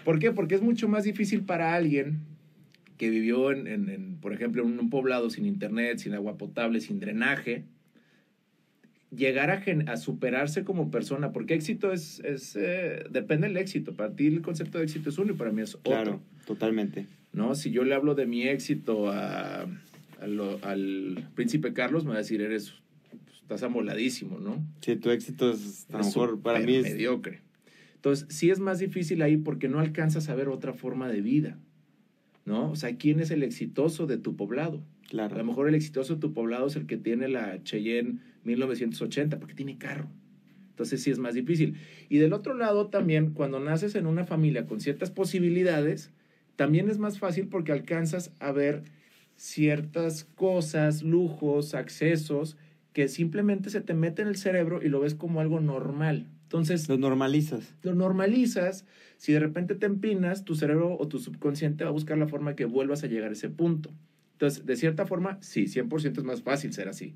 [0.05, 0.31] ¿Por qué?
[0.31, 2.19] Porque es mucho más difícil para alguien
[2.97, 6.81] que vivió, en, en- en, por ejemplo, en un poblado sin internet, sin agua potable,
[6.81, 7.63] sin drenaje,
[9.15, 13.95] llegar a, gen- a superarse como persona, porque éxito es, es eh, depende del éxito.
[13.95, 15.91] Para ti el concepto de éxito es uno y para mí es otro.
[15.91, 17.07] Claro, totalmente.
[17.33, 17.55] ¿no?
[17.55, 19.67] Si yo le hablo de mi éxito a, a
[20.27, 22.73] lo- al príncipe Carlos, me va a decir, eres,
[23.25, 24.65] pues, estás amoladísimo, ¿no?
[24.81, 26.83] Sí, tu éxito es, a lo mejor para mí es...
[26.83, 27.41] mediocre.
[27.95, 31.59] Entonces, sí es más difícil ahí porque no alcanzas a ver otra forma de vida,
[32.45, 32.71] ¿no?
[32.71, 34.77] O sea, ¿quién es el exitoso de tu poblado?
[34.77, 38.19] A lo Claro, mejor el exitoso de tu poblado es el que tiene la Cheyenne
[38.43, 40.09] 1980, porque tiene carro.
[40.69, 41.75] Entonces sí es más difícil.
[42.09, 46.11] Y del otro lado también, cuando naces en una familia con ciertas posibilidades,
[46.55, 48.83] también es más fácil porque alcanzas a ver
[49.41, 52.57] ciertas cosas, lujos, accesos,
[52.93, 56.27] que simplemente se te mete en el cerebro y lo ves como algo normal.
[56.43, 57.73] Entonces, lo normalizas.
[57.81, 58.85] lo normalizas,
[59.17, 62.55] si de repente te empinas, tu cerebro o tu subconsciente va a buscar la forma
[62.55, 63.91] que vuelvas a llegar a ese punto.
[64.33, 67.15] Entonces, de cierta forma, sí, 100% es más fácil ser así.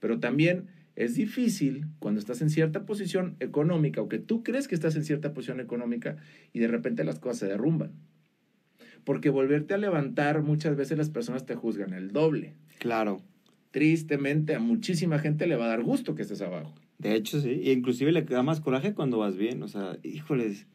[0.00, 4.74] Pero también es difícil cuando estás en cierta posición económica o que tú crees que
[4.74, 6.16] estás en cierta posición económica
[6.54, 7.92] y de repente las cosas se derrumban.
[9.04, 12.54] Porque volverte a levantar, muchas veces las personas te juzgan el doble.
[12.78, 13.22] Claro.
[13.70, 16.74] Tristemente, a muchísima gente le va a dar gusto que estés abajo.
[16.98, 17.60] De hecho, sí.
[17.62, 19.62] Y inclusive le da más coraje cuando vas bien.
[19.62, 20.66] O sea, híjoles.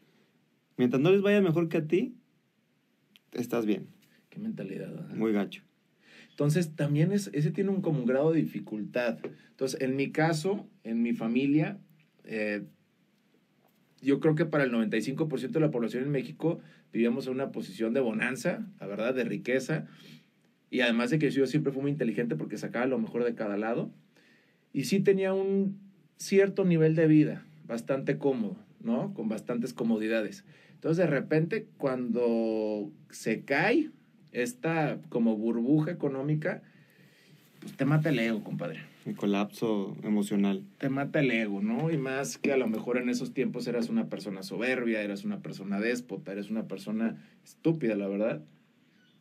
[0.76, 2.16] Mientras no les vaya mejor que a ti,
[3.32, 3.88] estás bien.
[4.30, 4.90] Qué mentalidad.
[4.90, 5.14] ¿verdad?
[5.14, 5.62] Muy gacho.
[6.30, 9.18] Entonces, también es, ese tiene un, como un grado de dificultad.
[9.50, 11.78] Entonces, en mi caso, en mi familia,
[12.24, 12.64] eh,
[14.04, 16.60] yo creo que para el 95% de la población en México
[16.92, 19.86] vivíamos en una posición de bonanza, la verdad, de riqueza.
[20.70, 23.56] Y además de que yo siempre fui muy inteligente porque sacaba lo mejor de cada
[23.56, 23.90] lado.
[24.72, 25.78] Y sí tenía un
[26.16, 29.12] cierto nivel de vida, bastante cómodo, ¿no?
[29.14, 30.44] Con bastantes comodidades.
[30.74, 33.90] Entonces, de repente, cuando se cae
[34.32, 36.62] esta como burbuja económica,
[37.60, 38.93] pues te mata el ego, compadre.
[39.04, 40.64] El colapso emocional.
[40.78, 41.90] Te mata el ego, ¿no?
[41.90, 45.40] Y más que a lo mejor en esos tiempos eras una persona soberbia, eras una
[45.40, 48.42] persona déspota, eres una persona estúpida, la verdad.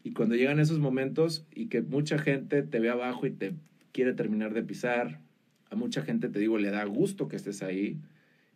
[0.03, 3.55] Y cuando llegan esos momentos y que mucha gente te ve abajo y te
[3.91, 5.19] quiere terminar de pisar,
[5.69, 7.97] a mucha gente, te digo, le da gusto que estés ahí.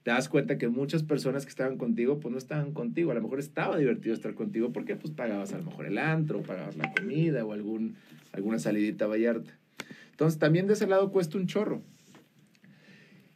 [0.04, 3.12] Te das cuenta que muchas personas que estaban contigo, pues no estaban contigo.
[3.12, 6.42] A lo mejor estaba divertido estar contigo porque pues pagabas a lo mejor el antro,
[6.42, 7.96] pagabas la comida o algún,
[8.32, 9.52] alguna salidita a Vallarta.
[10.18, 11.84] Entonces también de ese lado cuesta un chorro.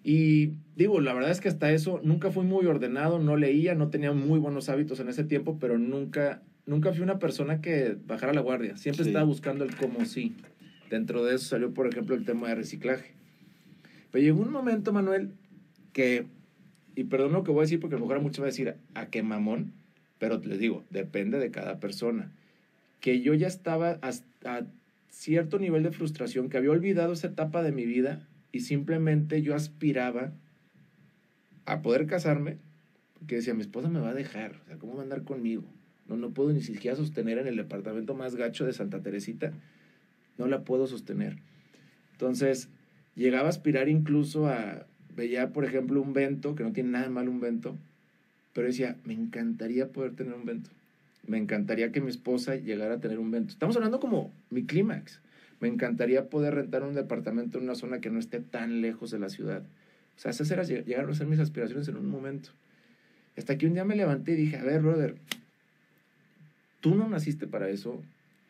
[0.04, 3.90] Y digo, la verdad es que hasta eso nunca fui muy ordenado, no leía, no
[3.90, 8.34] tenía muy buenos hábitos en ese tiempo, pero nunca, nunca fui una persona que bajara
[8.34, 8.78] la guardia.
[8.78, 9.12] Siempre Sí.
[9.12, 10.36] estaba buscando el cómo sí.
[10.90, 13.12] Dentro de eso salió, por ejemplo, el tema de reciclaje.
[14.10, 15.34] Pero llegó un momento, Manuel,
[15.94, 16.26] que,
[16.96, 18.50] y perdón lo que voy a decir porque a lo mejor a muchos va a
[18.50, 19.72] decir, ¿a qué mamón?
[20.18, 22.32] Pero les digo, depende de cada persona.
[23.00, 24.66] Que yo ya estaba hasta
[25.12, 29.56] cierto nivel de frustración, que había olvidado esa etapa de mi vida y simplemente yo
[29.56, 30.34] aspiraba
[31.66, 32.58] a poder casarme,
[33.14, 35.64] porque decía, mi esposa me va a dejar, o sea, ¿cómo va a andar conmigo?
[36.08, 39.54] No, no puedo ni siquiera sostener en el departamento más gacho de Santa Teresita,
[40.38, 41.38] no la puedo sostener.
[42.14, 42.70] Entonces,
[43.16, 47.12] llegaba a aspirar incluso a, veía, por ejemplo, un vento, que no tiene nada de
[47.12, 47.78] malo un vento,
[48.54, 50.72] pero decía, me encantaría poder tener un vento.
[51.28, 53.54] Me encantaría que mi esposa llegara a tener un vento.
[53.54, 55.20] Estamos hablando como mi clímax.
[55.60, 59.20] Me encantaría poder rentar un departamento en una zona que no esté tan lejos de
[59.20, 59.64] la ciudad.
[60.18, 62.50] O sea, esas eran, llegaron a ser mis aspiraciones en un momento.
[63.38, 65.16] Hasta que un día me levanté y dije, a ver, brother,
[66.82, 68.02] tú no naciste para eso,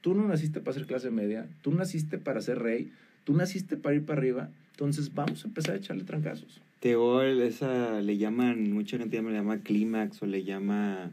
[0.02, 2.92] tú no naciste para ser clase media, tú naciste para ser rey,
[3.24, 6.62] tú naciste para ir para arriba, entonces vamos a empezar a echarle trancazos.
[6.80, 11.12] Teo, esa le llaman, mucha gente le llama clímax o le llama...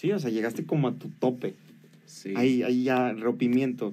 [0.00, 1.52] Sí, o sea, llegaste como a tu tope.
[2.06, 3.92] Sí, Ahí, ahí ya, rompimiento.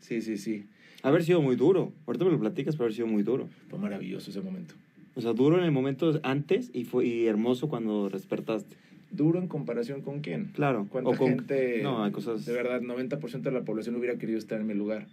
[0.00, 0.64] sí, sí, sí.
[1.04, 1.92] Haber sido muy duro.
[2.04, 3.48] Ahorita me lo platicas, pero haber sido muy duro.
[3.70, 4.74] Fue maravilloso ese momento.
[5.14, 8.74] O sea, duro en el momento antes y fue y hermoso cuando despertaste.
[9.12, 10.46] Duro en comparación con quién.
[10.52, 10.88] Claro.
[10.90, 12.44] ¿Cuánta o con- gente, No, hay cosas...
[12.44, 15.06] de verdad, 90% de la población hubiera querido estar en mi lugar?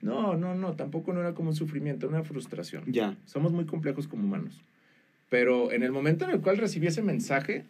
[0.00, 2.84] No, no, no, tampoco no era como un sufrimiento, una frustración.
[2.86, 3.18] Ya.
[3.26, 4.62] Somos muy complejos como humanos.
[5.28, 7.64] Pero en el momento en el cual recibí ese mensaje,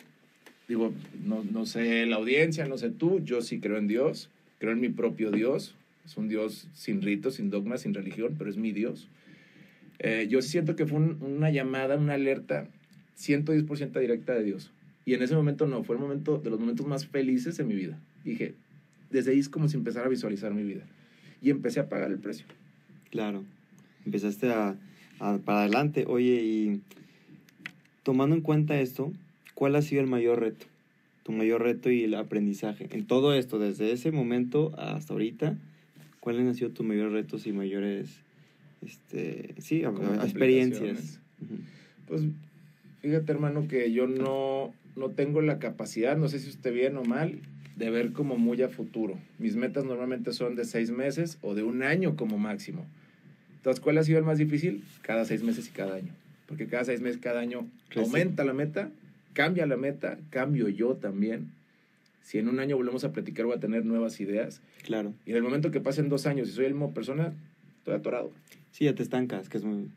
[0.68, 0.92] digo,
[1.24, 4.80] no, no sé la audiencia, no sé tú, yo sí creo en Dios, creo en
[4.80, 5.74] mi propio Dios.
[6.04, 9.08] Es un Dios sin ritos, sin dogmas, sin religión, pero es mi Dios.
[9.98, 12.68] Eh, yo siento que fue un- una llamada, una alerta
[13.14, 14.70] 110% directa de Dios.
[15.04, 17.74] Y en ese momento no, fue el momento de los momentos más felices de mi
[17.74, 17.98] vida.
[18.24, 18.54] Dije,
[19.10, 20.84] desde ahí es como si empezara a visualizar mi vida.
[21.42, 22.46] Y empecé a pagar el precio.
[23.10, 23.44] Claro.
[24.04, 24.76] Empezaste a,
[25.18, 26.04] a- para adelante.
[26.08, 26.80] Oye, y
[28.02, 29.12] tomando en cuenta esto,
[29.56, 30.66] ¿cuál ha sido el mayor reto?
[31.24, 32.86] Tu mayor reto y el aprendizaje.
[32.92, 35.56] En todo esto, desde ese momento hasta ahorita,
[36.20, 38.20] ¿cuáles han sido tus mayores retos y mayores,
[38.86, 39.82] este, sí,
[40.22, 41.18] experiencias?
[42.06, 42.22] Pues
[43.02, 47.02] fíjate, hermano, que yo no, no tengo la capacidad, no sé si esté bien o
[47.02, 47.40] mal,
[47.76, 49.18] de ver como muy a futuro.
[49.38, 52.86] Mis metas normalmente son de seis meses o de un año como máximo.
[53.56, 54.84] Entonces, ¿cuál ha sido el más difícil?
[55.02, 56.12] Cada seis meses y cada año.
[56.46, 57.66] Porque cada seis meses, cada año
[57.96, 58.90] aumenta la meta,
[59.36, 61.50] cambia la meta, cambio yo también.
[62.22, 64.62] Si en un año volvemos a platicar, voy a tener nuevas ideas.
[64.84, 65.12] Claro.
[65.26, 67.34] Y en el momento que pasen dos años y soy la misma persona,
[67.78, 68.32] estoy atorado.
[68.72, 69.88] Sí, ya te estancas, que es muy...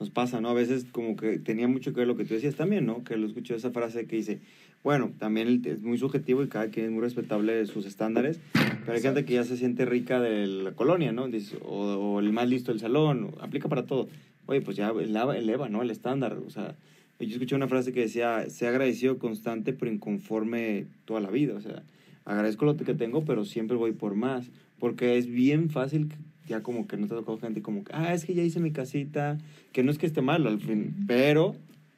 [0.00, 0.48] Nos pasa, ¿no?
[0.48, 3.04] A veces como que tenía mucho que ver lo que tú decías también, ¿no?
[3.04, 4.38] Que lo escucho esa frase que dice,
[4.84, 8.40] bueno, también el- es muy subjetivo y cada quien es muy respetable de sus estándares,
[8.84, 11.26] pero hay gente que ya se siente rica de la colonia, ¿no?
[11.28, 14.08] Dice, o, o el más listo del salón, aplica para todo.
[14.46, 15.82] Oye, pues ya eleva, eleva, ¿no?
[15.82, 16.76] El estándar, o sea,
[17.18, 21.60] yo escuché una frase que decía, sea agradecido constante pero inconforme toda la vida, o
[21.60, 21.82] sea,
[22.24, 26.08] agradezco lo que tengo, pero siempre voy por más, porque es bien fácil
[26.46, 28.60] ya como que no te ha tocado gente como que, ah, es que ya hice
[28.60, 29.38] mi casita,
[29.72, 31.54] que no es que esté mal al fin, pero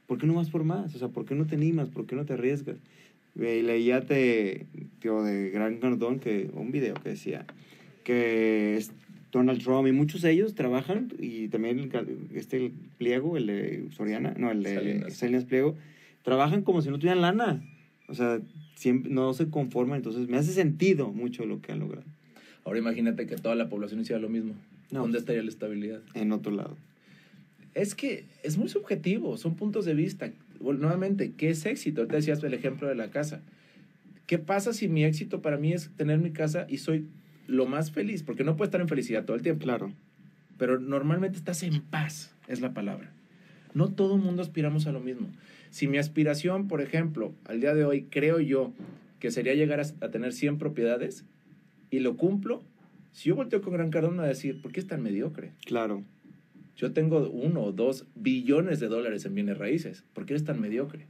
[0.07, 0.95] ¿por qué no vas por más?
[0.95, 1.89] O sea, ¿por qué no te animas?
[1.89, 2.77] ¿Por qué no te arriesgas?
[3.39, 4.67] Eh, leía te,
[4.99, 7.47] tío, de Gran Cardón que un video que decía
[8.03, 8.83] que
[9.33, 11.91] Donald Trump y muchos de ellos trabajan y también
[12.35, 15.15] este el Pliego, el de Soriana, no, el de Salinas.
[15.15, 15.77] Salinas, Pliego,
[16.23, 17.63] trabajan como si no tuvieran lana.
[18.09, 18.41] O sea,
[18.75, 22.07] siempre no se conforman, entonces me hace sentido mucho lo que han logrado
[22.65, 24.55] Ahora imagínate que toda la población hiciera lo mismo.
[24.91, 25.01] No.
[25.03, 26.01] ¿Dónde estaría la estabilidad?
[26.15, 26.77] en otro lado.
[27.75, 30.33] Es que es muy subjetivo, son puntos de vista.
[30.59, 32.01] Bueno, nuevamente, ¿qué es éxito?
[32.01, 33.41] Ahorita decías el ejemplo de la casa.
[34.27, 37.07] ¿Qué pasa si mi éxito para mí es tener mi casa y soy
[37.51, 38.23] lo más feliz?
[38.23, 39.65] Porque no puedo estar en felicidad todo el tiempo.
[39.65, 39.93] Claro.
[40.57, 43.13] Pero normalmente estás en paz, es la palabra.
[43.75, 45.29] No todo el mundo aspiramos a lo mismo.
[45.71, 48.73] Si mi aspiración, por ejemplo, al día de hoy, creo yo
[49.19, 51.25] que sería llegar a, a tener 100 propiedades
[51.91, 52.63] y lo cumplo,
[53.13, 55.53] si yo volteo con Gran Cardón a decir, ¿por qué es tan mediocre?
[55.65, 56.05] Claro.
[56.77, 60.05] Yo tengo uno o dos billones de dólares en bienes raíces.
[60.15, 61.07] ¿Por qué eres tan mediocre?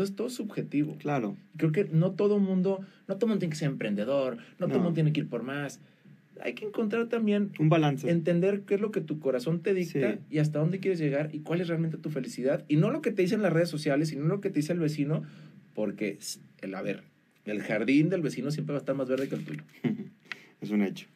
[0.00, 0.96] Entonces todo es subjetivo.
[0.96, 1.36] Claro.
[1.58, 4.84] Creo que no todo mundo, no todo mundo tiene que ser emprendedor, no, todo No.
[4.84, 5.78] mundo tiene que ir por más.
[6.42, 8.08] Hay que encontrar también, Un balance.
[8.10, 10.18] entender qué es lo que tu corazón te dicta Sí.
[10.30, 12.64] y hasta dónde quieres llegar y cuál es realmente tu felicidad.
[12.66, 14.78] Y no lo que te dicen las redes sociales, sino lo que te dice el
[14.78, 15.22] vecino,
[15.74, 16.18] porque,
[16.62, 17.02] el, a ver,
[17.44, 19.62] el jardín del vecino siempre va a estar más verde que el tuyo.
[20.62, 21.08] es un hecho.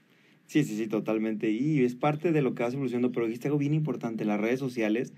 [0.46, 1.50] Sí, sí, sí, totalmente.
[1.50, 4.26] Y es parte de lo que vas evolucionando, pero dijiste algo bien importante.
[4.26, 5.14] Las redes sociales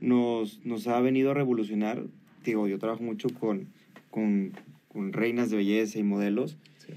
[0.00, 2.04] nos, nos ha venido a revolucionar.
[2.44, 3.68] Digo, yo trabajo mucho con,
[4.10, 4.52] con,
[4.88, 6.58] con reinas de belleza y modelos.
[6.78, 6.92] Sí.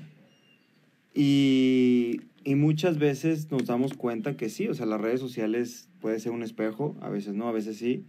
[1.14, 6.20] Y, y muchas veces nos damos cuenta que sí, o sea, las redes sociales puede
[6.20, 8.06] ser un espejo, a veces no, a veces sí.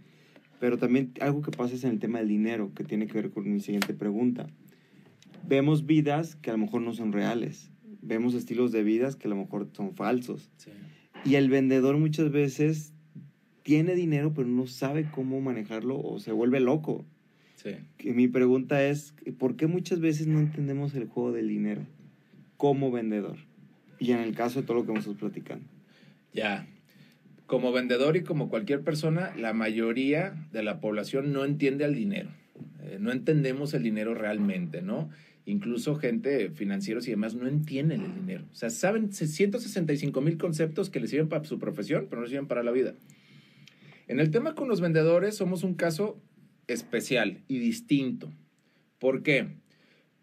[0.59, 3.31] Pero también algo que pasa es en el tema del dinero, que tiene que ver
[3.31, 4.47] con mi siguiente pregunta.
[5.47, 7.71] Vemos vidas que a lo mejor no son reales.
[8.01, 10.49] Vemos estilos de vidas que a lo mejor son falsos.
[10.57, 10.71] Sí.
[11.25, 12.93] Y el vendedor muchas veces
[13.63, 17.05] tiene dinero, pero no sabe cómo manejarlo o se vuelve loco.
[17.67, 18.13] Sí.
[18.13, 21.85] Mi pregunta es, ¿por qué muchas veces no entendemos el juego del dinero
[22.57, 23.37] como vendedor?
[23.99, 25.65] Y en el caso de todo lo que hemos estado platicando.
[26.33, 26.67] Ya.
[27.45, 32.29] Como vendedor y como cualquier persona, la mayoría de la población no entiende al dinero.
[32.83, 35.09] Eh, no entendemos el dinero realmente, ¿no?
[35.45, 38.43] Incluso gente, financieros y demás, no entienden el dinero.
[38.51, 42.31] O sea, saben 165 mil conceptos que les sirven para su profesión, pero no les
[42.31, 42.95] sirven para la vida.
[44.09, 46.21] En el tema con los vendedores somos un caso
[46.67, 48.31] especial y distinto.
[48.99, 49.47] ¿Por qué?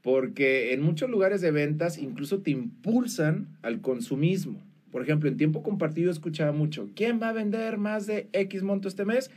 [0.03, 4.61] Porque en muchos lugares de ventas incluso te impulsan al consumismo.
[4.91, 8.87] Por ejemplo, en tiempo compartido escuchaba mucho, ¿quién va a vender más de X monto
[8.87, 9.31] este mes?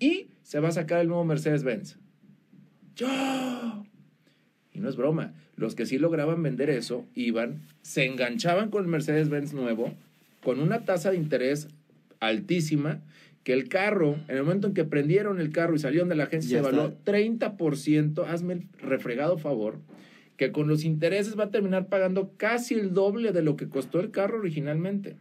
[0.00, 1.98] Y se va a sacar el nuevo Mercedes-Benz.
[2.96, 3.84] Yo.
[4.72, 8.90] Y no es broma, los que sí lograban vender eso iban, se enganchaban con el
[8.90, 9.94] Mercedes-Benz nuevo,
[10.42, 11.68] con una tasa de interés
[12.18, 13.00] altísima,
[13.44, 16.24] que el carro, en el momento en que prendieron el carro y salieron de la
[16.24, 16.80] agencia, Ya se está.
[16.80, 19.80] evaluó 30%, hazme el refregado favor,
[20.36, 24.00] que con los intereses va a terminar pagando casi el doble de lo que costó
[24.00, 25.16] el carro originalmente.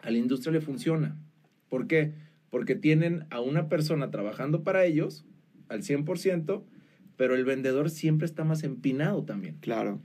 [0.00, 1.16] A la industria le funciona.
[1.68, 2.12] ¿Por qué?
[2.50, 5.24] Porque tienen a una persona trabajando para ellos
[5.68, 6.62] al 100%,
[7.16, 9.56] pero el vendedor siempre está más empinado también.
[9.60, 10.00] Claro.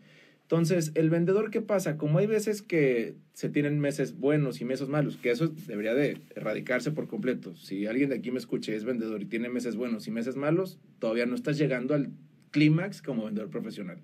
[0.49, 1.95] Entonces, el vendedor, ¿qué pasa?
[1.95, 6.17] Como hay veces que se tienen meses buenos y meses malos, que eso debería de
[6.35, 7.55] erradicarse por completo.
[7.55, 10.35] Si alguien de aquí me escucha y es vendedor y tiene meses buenos y meses
[10.35, 12.09] malos, todavía no estás llegando al
[12.49, 13.99] clímax como vendedor profesional.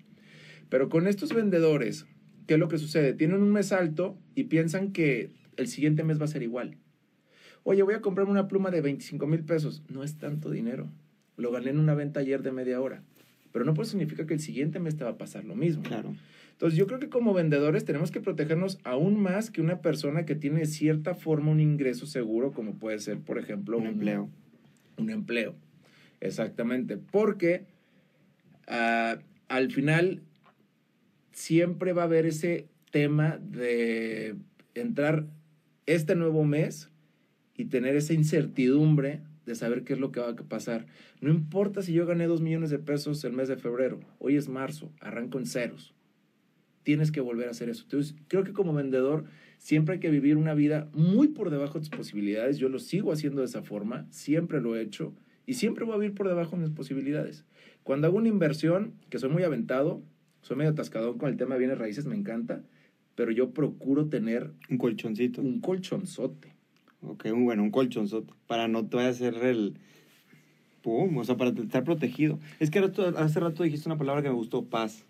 [0.68, 2.06] Pero con estos vendedores,
[2.46, 3.12] ¿qué es lo que sucede?
[3.12, 6.76] Tienen un mes alto y piensan que el siguiente mes va a ser igual.
[7.64, 9.82] Oye, voy a comprarme una pluma de 25 mil pesos.
[9.88, 10.88] No es tanto dinero.
[11.36, 13.02] Lo gané en una venta ayer de media hora.
[13.50, 15.82] Pero no puede significa que el siguiente mes te va a pasar lo mismo.
[15.82, 16.14] Claro.
[16.56, 20.34] Entonces yo creo que como vendedores tenemos que protegernos aún más que una persona que
[20.34, 24.30] tiene de cierta forma un ingreso seguro, como puede ser, por ejemplo, Un empleo.
[24.96, 25.54] Un empleo.
[26.20, 26.96] Exactamente.
[26.96, 27.66] Porque
[28.68, 30.22] ah, al final
[31.32, 34.36] siempre va a haber ese tema de
[34.74, 35.26] entrar
[35.84, 36.88] este nuevo mes
[37.54, 40.86] y tener esa incertidumbre de saber qué es lo que va a pasar.
[41.20, 44.48] No importa si yo gané dos millones de pesos el mes de febrero, hoy es
[44.48, 45.95] marzo, arranco en ceros.
[46.86, 47.82] Tienes que volver a hacer eso.
[47.82, 49.24] Entonces, creo que como vendedor
[49.58, 52.58] siempre hay que vivir una vida muy por debajo de tus posibilidades.
[52.58, 55.12] Yo lo sigo haciendo de esa forma, siempre lo he hecho
[55.46, 57.44] y siempre voy a vivir por debajo de mis posibilidades.
[57.82, 60.00] Cuando hago una inversión, que soy muy aventado,
[60.42, 62.62] soy medio atascador con el tema de bienes raíces, me encanta,
[63.16, 65.40] pero yo procuro tener Un colchoncito.
[65.42, 66.54] un colchonzote.
[67.00, 68.32] Ok, un, bueno, un colchonzote.
[68.46, 69.74] Para no te hacer el.
[70.82, 72.38] Pum, o sea, para estar protegido.
[72.60, 75.04] Es que hace rato dijiste una palabra que me gustó: paz.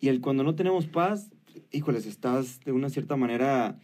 [0.00, 1.30] Y el cuando no tenemos paz,
[1.70, 3.78] híjoles, estás de una cierta manera.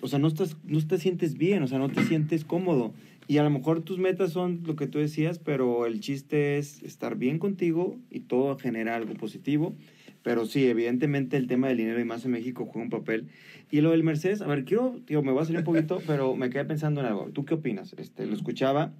[0.00, 2.92] O sea, no, estás, no te sientes bien, o sea, no te sientes cómodo.
[3.28, 6.82] Y a lo mejor tus metas son lo que tú decías, pero el chiste es
[6.82, 9.74] estar bien contigo y todo genera algo positivo.
[10.22, 13.28] Pero sí, evidentemente el tema del dinero y más en México juega un papel.
[13.70, 16.34] Y lo del Mercedes, a ver, quiero, digo, me voy a salir un poquito, pero
[16.34, 17.30] me quedé pensando en algo.
[17.32, 17.94] ¿Tú qué opinas?
[17.96, 18.92] Este, lo escuchaba.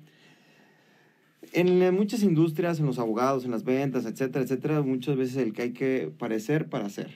[1.57, 5.62] En muchas industrias, en los abogados, en las ventas, etcétera, etcétera, muchas veces el que
[5.62, 7.09] hay que parecer para hacer.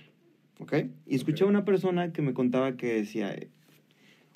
[0.58, 0.76] ¿Ok?
[1.06, 3.36] Y escuché a una persona que me contaba que decía,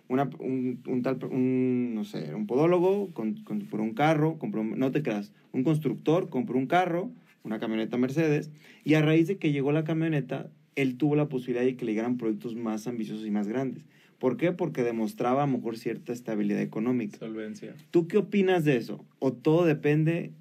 [0.09, 4.91] una, un, un tal, un, no sé, un podólogo con- compró un carro, compró, no
[4.91, 7.11] te creas, un constructor compró un carro,
[7.43, 8.51] una camioneta Mercedes,
[8.85, 11.93] y a raíz de que llegó la camioneta, él tuvo la posibilidad de que le
[11.93, 13.87] llegaran proyectos más ambiciosos y más grandes.
[14.19, 14.53] ¿Por qué?
[14.53, 17.19] Porque demostraba a lo mejor cierta estabilidad económica.
[17.19, 17.75] Solvencia.
[17.91, 19.05] ¿Tú qué opinas de eso?
[19.19, 20.33] ¿O todo depende,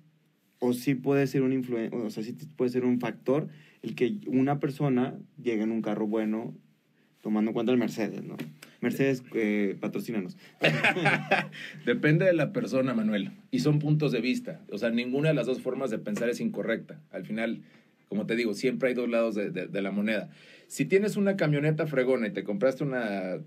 [0.60, 3.48] o sí puede ser un influen o sea, sí puede ser un factor
[3.82, 6.54] el que una persona llegue en un carro bueno,
[7.22, 8.38] tomando en cuenta el Mercedes, ¿no?
[8.80, 10.38] Mercedes, eh, patrocínanos.
[11.86, 13.32] Depende de la persona, Manuel.
[13.52, 14.62] Y son puntos de vista.
[14.72, 17.00] O sea, ninguna de las dos formas de pensar es incorrecta.
[17.12, 17.62] Al final,
[18.10, 20.30] como te digo, siempre hay dos lados de, de- de la moneda.
[20.68, 23.38] Si tienes una camioneta fregona y te compraste una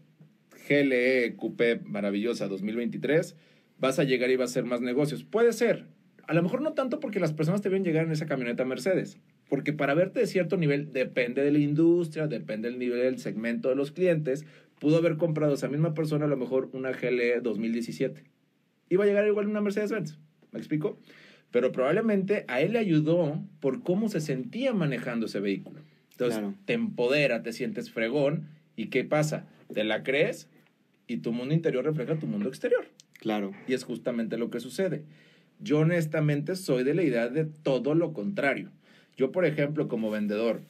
[0.68, 3.36] GLE Coupé maravillosa 2023,
[3.78, 5.24] vas a llegar y vas a hacer más negocios.
[5.24, 5.86] Puede ser.
[6.26, 9.18] A lo mejor no tanto porque las personas te ven llegar en esa camioneta Mercedes.
[9.48, 13.68] Porque para verte de cierto nivel depende de la industria, depende del nivel del segmento
[13.68, 14.44] de los clientes.
[14.80, 18.24] Pudo haber comprado esa misma persona a lo mejor una GLE 2017.
[18.88, 20.18] Iba a llegar igual una Mercedes-Benz.
[20.50, 20.98] ¿Me explico?
[21.52, 25.80] Pero probablemente a él le ayudó por cómo se sentía manejando ese vehículo.
[26.10, 26.54] Entonces, Claro.
[26.64, 28.48] te empodera, te sientes fregón.
[28.74, 29.46] ¿Y qué pasa?
[29.72, 30.48] Te la crees
[31.06, 32.86] y tu mundo interior refleja tu mundo exterior.
[33.18, 33.52] Claro.
[33.66, 35.04] Y es justamente lo que sucede.
[35.58, 38.70] Yo honestamente soy de la idea de todo lo contrario.
[39.16, 40.60] Yo, por ejemplo, como vendedor,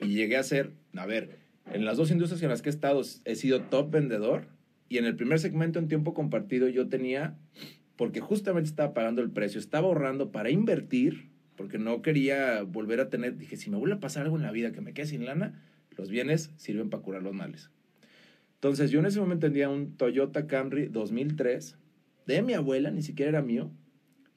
[0.00, 1.38] y llegué a ser, a ver,
[1.72, 4.46] en las dos industrias en las que he estado, he sido top vendedor.
[4.88, 7.36] Y en el primer segmento en tiempo compartido yo tenía,
[7.96, 13.10] porque justamente estaba pagando el precio, estaba ahorrando para invertir, porque no quería volver a
[13.10, 15.26] tener, dije, si me vuelve a pasar algo en la vida que me quede sin
[15.26, 15.62] lana,
[15.96, 17.70] los bienes sirven para curar los males.
[18.58, 21.78] Entonces yo en ese momento tenía un Toyota Camry 2003
[22.26, 23.70] de mi abuela, ni siquiera era mío.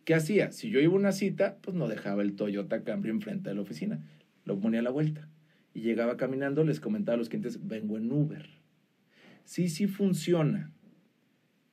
[0.05, 0.51] ¿Qué hacía?
[0.51, 3.61] Si yo iba a una cita, pues no dejaba el Toyota Camry enfrente de la
[3.61, 3.99] oficina,
[4.45, 5.27] lo ponía a la vuelta.
[5.73, 8.47] Y llegaba caminando, les comentaba a los clientes, vengo en Uber.
[9.43, 10.71] Sí, sí funciona,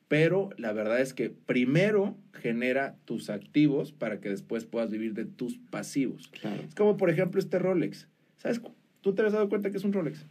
[0.07, 5.25] pero la verdad es que primero genera tus activos para que después puedas vivir de
[5.25, 6.29] tus pasivos.
[6.29, 6.63] Claro.
[6.63, 8.07] Es como, por ejemplo, este Rolex.
[8.37, 8.59] ¿Sabes?
[9.01, 10.25] ¿Tú te has dado cuenta que es un Rolex?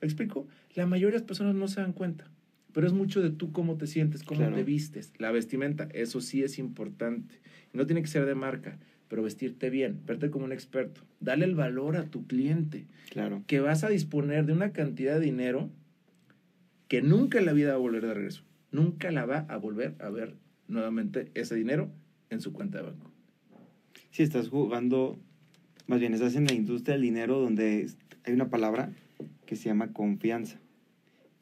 [0.00, 0.46] ¿Me explico?
[0.74, 2.30] La mayoría de las personas no se dan cuenta.
[2.72, 4.56] Pero es mucho de tú cómo te sientes, cómo Claro.
[4.56, 5.12] te vistes.
[5.18, 7.36] La vestimenta, eso sí es importante.
[7.72, 11.02] No tiene que ser de marca, pero vestirte bien, verte como un experto.
[11.20, 13.44] Dale el valor a tu cliente, Claro.
[13.46, 15.70] que vas a disponer de una cantidad de dinero
[16.88, 18.42] que nunca en la vida va a volver de regreso.
[18.72, 20.34] Nunca la va a volver a ver
[20.66, 21.90] nuevamente ese dinero
[22.30, 23.10] en su cuenta de banco.
[24.10, 25.16] Si estás jugando,
[25.86, 27.88] más bien estás en la industria del dinero donde
[28.24, 28.90] hay una palabra
[29.46, 30.58] que se llama confianza.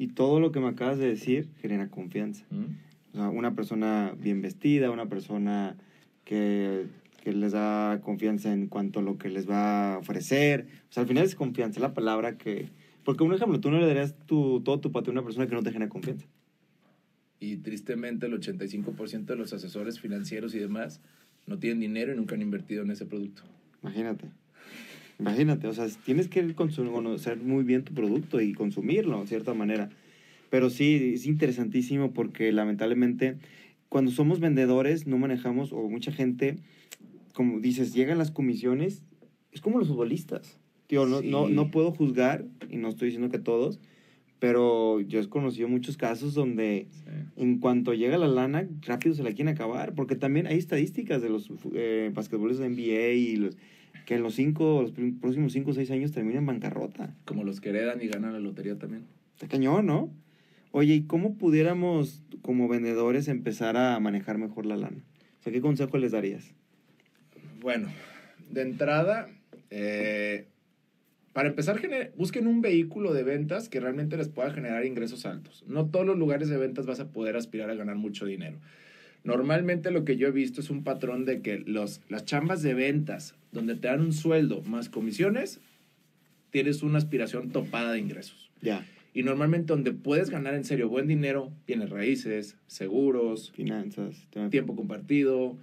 [0.02, 2.44] Y todo lo que me acabas de decir genera confianza.
[2.50, 2.64] ¿Mm?
[3.12, 5.76] O sea, una persona bien vestida, una persona
[6.24, 6.86] que,
[7.22, 10.66] que les da confianza en cuanto a lo que les va a ofrecer.
[10.90, 12.68] O sea, al final es confianza, es la palabra que...
[13.04, 15.54] Porque, un ejemplo, tú no le darías tu, todo tu patio a una persona que
[15.54, 16.26] no te genera confianza.
[17.38, 21.00] Y tristemente el 85% de los asesores financieros y demás
[21.46, 23.42] no tienen dinero y nunca han invertido en ese producto.
[23.84, 24.26] Imagínate.
[25.18, 29.90] Imagínate, o sea, tienes que conocer muy bien tu producto y consumirlo de cierta manera.
[30.50, 33.36] Pero sí, es interesantísimo porque lamentablemente
[33.88, 36.56] cuando somos vendedores no manejamos, o mucha gente,
[37.34, 39.04] como dices, llegan las comisiones,
[39.52, 40.58] es como los futbolistas.
[40.86, 41.52] Tío, no, no, Sí.
[41.54, 43.80] no puedo juzgar, y no estoy diciendo que todos,
[44.38, 46.88] pero yo he conocido muchos casos donde
[47.36, 51.28] en cuanto llega la lana, rápido se la quieren acabar, porque también hay estadísticas de
[51.28, 53.56] los eh, basquetbolistas de NBA y los,
[54.04, 57.14] que en los cinco, los próximos 5 o 6 años terminan en bancarrota.
[57.24, 59.04] Como los que heredan y ganan la lotería también.
[59.34, 60.10] Está cañón, ¿no?
[60.70, 65.02] Oye, ¿y cómo pudiéramos como vendedores empezar a manejar mejor la lana?
[65.40, 66.54] O sea, ¿qué consejo les darías?
[67.60, 67.88] Bueno,
[68.50, 69.28] de entrada,
[69.70, 70.46] eh,
[71.32, 71.80] para empezar,
[72.16, 75.64] busquen un vehículo de ventas que realmente les pueda generar ingresos altos.
[75.66, 78.58] No todos los lugares de ventas vas a poder aspirar a ganar mucho dinero.
[79.24, 82.74] Normalmente lo que yo he visto es un patrón de que los, las chambas de
[82.74, 85.60] ventas, donde te dan un sueldo más comisiones,
[86.50, 88.50] tienes una aspiración topada de ingresos.
[88.60, 94.28] Ya, Y normalmente donde puedes ganar en serio buen dinero, tienes raíces, seguros, finanzas.
[94.50, 95.56] tiempo compartido,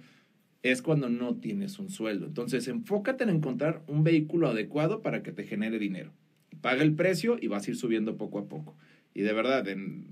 [0.62, 2.26] es cuando no tienes un sueldo.
[2.26, 6.12] Entonces, enfócate en encontrar un vehículo adecuado para que te genere dinero.
[6.60, 8.76] Paga el precio y vas a ir subiendo poco a poco.
[9.14, 10.06] Y de verdad, en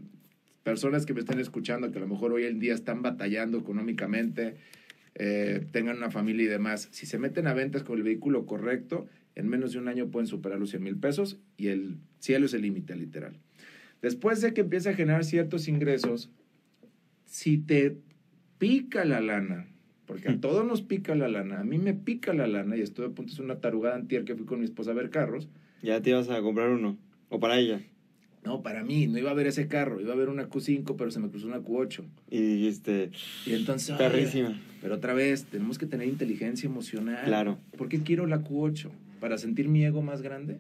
[0.69, 4.57] personas que me estén escuchando, que a lo mejor hoy en día están batallando económicamente,
[5.15, 9.07] eh, tengan una familia y demás, si se meten a ventas con el vehículo correcto,
[9.35, 12.53] en menos de un año pueden superar los 100 mil pesos y el cielo es
[12.53, 13.39] el límite, literal.
[14.03, 16.31] Después de que empiece a generar ciertos ingresos,
[17.25, 17.97] si te
[18.59, 19.69] pica la lana,
[20.05, 23.07] porque a todos nos pica la lana, a mí me pica la lana y estuve
[23.07, 25.49] a punto de una tarugada antier que fui con mi esposa a ver carros.
[25.83, 26.99] Ya te ibas a comprar uno.
[27.31, 27.81] O para ella.
[28.45, 31.11] No, para mí, no iba a ver ese carro, iba a ver una Q5, pero
[31.11, 32.05] se me cruzó una Q8.
[32.31, 33.11] Y dijiste,
[33.47, 34.59] Y entonces, ay, perrísima.
[34.81, 37.25] pero otra vez, tenemos que tener inteligencia emocional.
[37.25, 37.59] Claro.
[37.77, 38.91] ¿Por qué quiero la Q8?
[39.21, 40.59] ¿Para sentir mi ego más grande?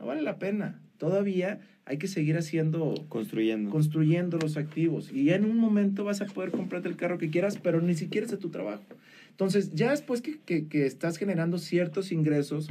[0.00, 0.80] No vale la pena.
[0.98, 3.70] Todavía hay que seguir haciendo Construyendo.
[3.70, 5.10] construyendo los activos.
[5.12, 7.94] Y ya en un momento vas a poder comprarte el carro que quieras, pero ni
[7.94, 8.82] siquiera es de tu trabajo.
[9.30, 12.68] Entonces, ya después que, que- que estás generando ciertos ingresos,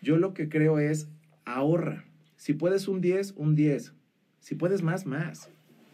[0.00, 1.08] yo lo que creo es
[1.44, 2.04] ahorra.
[2.42, 3.92] Si puedes un 10, un 10.
[4.40, 5.48] Si puedes más, más.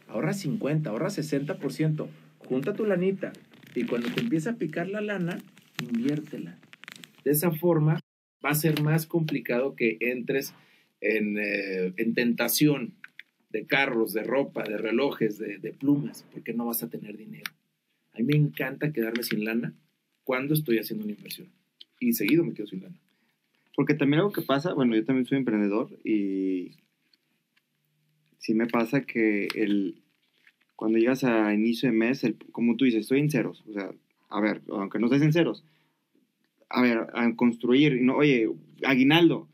[0.06, 2.08] Ahorra 50, ahorra 60%.
[2.38, 3.34] Junta tu lanita.
[3.74, 5.36] Y cuando te empieza a picar la lana,
[5.82, 6.58] inviértela.
[7.22, 8.00] De esa forma,
[8.42, 10.54] va a ser más complicado que entres
[11.02, 12.94] en, eh, en tentación
[13.50, 17.52] de carros, de ropa, de relojes, de, de plumas, porque no vas a tener dinero.
[18.14, 19.74] A mí me encanta quedarme sin lana
[20.24, 21.48] cuando estoy haciendo una inversión.
[22.00, 22.96] Y seguido me quedo sin lana.
[23.78, 26.72] Porque también algo que pasa, bueno, yo también soy emprendedor y
[28.38, 30.02] sí me pasa que el,
[30.74, 33.62] cuando llegas a inicio de mes, el, como tú dices, estoy en ceros.
[33.68, 33.92] O sea,
[34.30, 35.62] a ver, aunque no estés en ceros,
[36.68, 38.50] a ver, a construir, no, oye,
[38.84, 39.46] aguinaldo.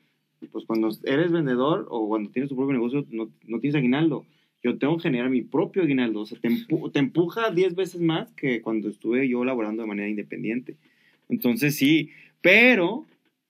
[0.50, 4.24] Pues cuando eres vendedor o cuando tienes tu propio negocio, no, no tienes aguinaldo.
[4.62, 6.20] Yo tengo que generar mi propio aguinaldo.
[6.20, 10.78] O sea, te empuja 10 veces más que cuando estuve yo laborando de manera independiente.
[11.28, 12.08] Entonces sí,
[12.40, 13.04] pero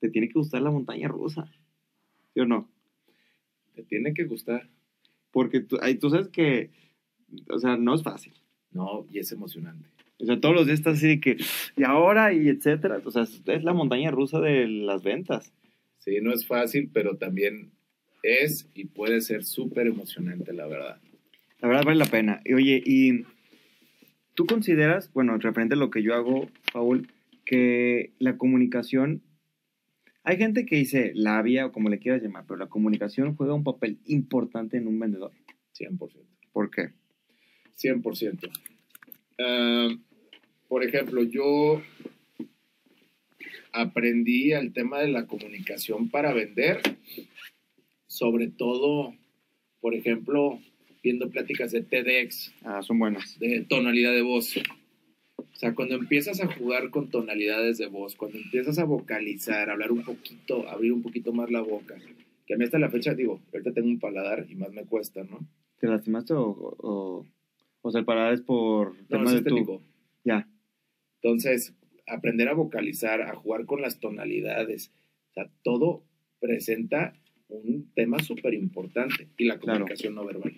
[0.05, 1.51] te tiene que gustar la montaña rusa.
[2.35, 2.69] ¿Sí o no?
[3.75, 4.69] Te tiene que gustar.
[5.31, 6.69] Porque tú, ay, tú sabes que,
[7.49, 8.35] o sea, no es fácil.
[8.71, 9.89] No, y es emocionante.
[10.21, 11.39] O sea, todos los días estás así de que,
[11.75, 13.01] y ahora, y etcétera.
[13.03, 15.55] O sea, es la montaña rusa de las ventas.
[16.01, 17.71] Sí, no es fácil, pero también
[18.23, 21.01] es y puede ser súper emocionante, la verdad.
[21.61, 22.43] La verdad vale la pena.
[22.45, 23.25] Y oye, y
[24.35, 27.09] tú consideras, bueno, referente a lo que yo hago, Paul,
[27.47, 29.23] que la comunicación,
[30.25, 33.62] hay gente que dice labia o como le quieras llamar, pero la comunicación juega un
[33.64, 35.33] papel importante en un vendedor.
[35.79, 35.99] 100%.
[36.53, 36.91] ¿Por qué?
[37.77, 38.51] 100%.
[39.39, 39.89] Ah,
[40.68, 41.83] por ejemplo, yo
[43.72, 46.81] aprendí el tema de la comunicación para vender,
[48.07, 49.14] sobre todo,
[49.81, 50.61] por ejemplo,
[51.03, 53.39] viendo pláticas de TEDx, Ah, son buenas.
[53.39, 54.55] de tonalidad de voz.
[55.55, 59.93] O sea, cuando empiezas a jugar con tonalidades de voz, cuando empiezas a vocalizar, hablar
[59.93, 61.95] un poquito, abrir un poquito más la boca,
[62.47, 65.23] que a mí hasta la fecha, digo, ahorita tengo un paladar y más me cuesta,
[65.25, 65.39] ¿no?
[65.79, 66.43] ¿Te lastimaste o,
[66.79, 67.27] o,
[67.83, 69.81] o sea, el parar es por No, es estético.
[70.25, 70.49] Ya,
[71.23, 71.75] Entonces,
[72.07, 74.91] aprender a vocalizar, a jugar con las tonalidades,
[75.31, 76.03] o sea, todo
[76.41, 77.15] presenta
[77.49, 79.79] un tema súper importante y la Claro.
[79.81, 80.53] comunicación no verbal.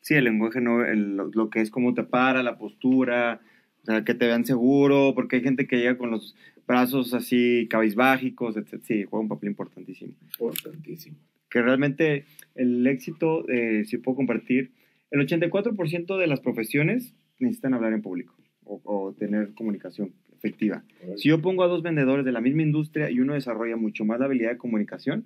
[0.00, 3.40] Sí, el lenguaje no, el- lo, lo que es cómo te para, la postura,
[3.88, 6.36] o sea, que te vean seguro, porque hay gente que llega con los
[6.66, 8.82] brazos así cabizbágicos, etc.
[8.84, 10.12] Sí, juega un papel importantísimo.
[10.38, 11.16] Importantísimo.
[11.48, 14.72] Que realmente el éxito, eh, si puedo compartir,
[15.10, 20.84] el 84% de las profesiones necesitan hablar en público o, o tener comunicación efectiva.
[21.16, 24.20] Si yo pongo a dos vendedores de la misma industria y uno desarrolla mucho más
[24.20, 25.24] la habilidad de comunicación,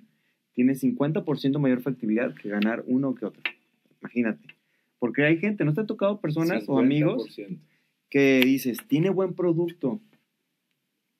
[0.53, 3.43] tiene 50% mayor factibilidad que ganar uno que otro.
[3.99, 4.47] Imagínate.
[4.99, 7.59] Porque hay gente, ¿no te ha tocado personas o amigos 50%.
[8.13, 9.99] Que dices, tiene buen producto,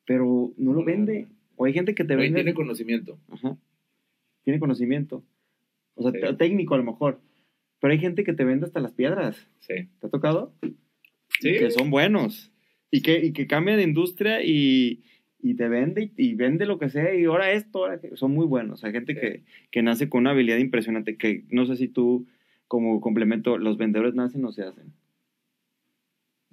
[0.05, 1.27] pero no lo vende?
[1.55, 2.35] O hay gente que te vende...
[2.41, 3.17] tiene conocimiento.
[3.29, 3.57] Ajá.
[4.43, 5.23] Tiene conocimiento.
[5.95, 6.35] O sea, Sí.
[6.37, 7.19] técnico a lo mejor.
[7.79, 9.47] Pero hay gente que te vende hasta las piedras.
[9.59, 9.87] Sí.
[9.99, 10.53] ¿Te ha tocado?
[11.39, 11.53] Sí.
[11.57, 12.51] Que son buenos.
[12.91, 15.01] Y que, y que cambia de industria y,
[15.41, 17.15] y te vende y, y vende lo que sea.
[17.15, 18.83] Y ahora esto, ahora que- son muy buenos.
[18.83, 19.19] Hay gente Sí.
[19.19, 21.17] que, que nace con una habilidad impresionante.
[21.17, 22.27] Que no sé si tú,
[22.67, 24.93] como complemento, los vendedores nacen o se hacen.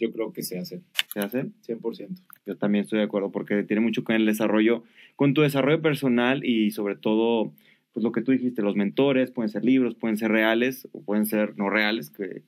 [0.00, 0.80] Yo creo que se hace.
[1.12, 1.52] ¿Se hacen?
[1.66, 2.20] 100%.
[2.46, 4.82] Yo también estoy de acuerdo porque tiene mucho con el desarrollo,
[5.16, 7.52] con tu desarrollo personal y sobre todo,
[7.92, 11.26] pues lo que tú dijiste, los mentores, pueden ser libros, pueden ser reales o pueden
[11.26, 12.42] ser no reales, que,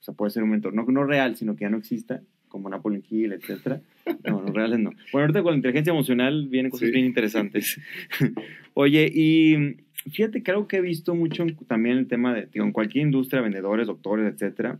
[0.00, 2.68] o sea, puede ser un mentor, no, no real, sino que ya no exista, como
[2.70, 3.80] Napoleon Hill, etcétera.
[4.24, 4.90] No, no reales no.
[5.12, 6.92] Bueno, ahorita con la inteligencia emocional vienen cosas Sí.
[6.94, 7.80] bien interesantes.
[8.74, 9.76] Oye, y
[10.10, 13.04] fíjate que algo que he visto mucho en- también el tema de, digo, en cualquier
[13.06, 14.78] industria, vendedores, doctores, etcétera,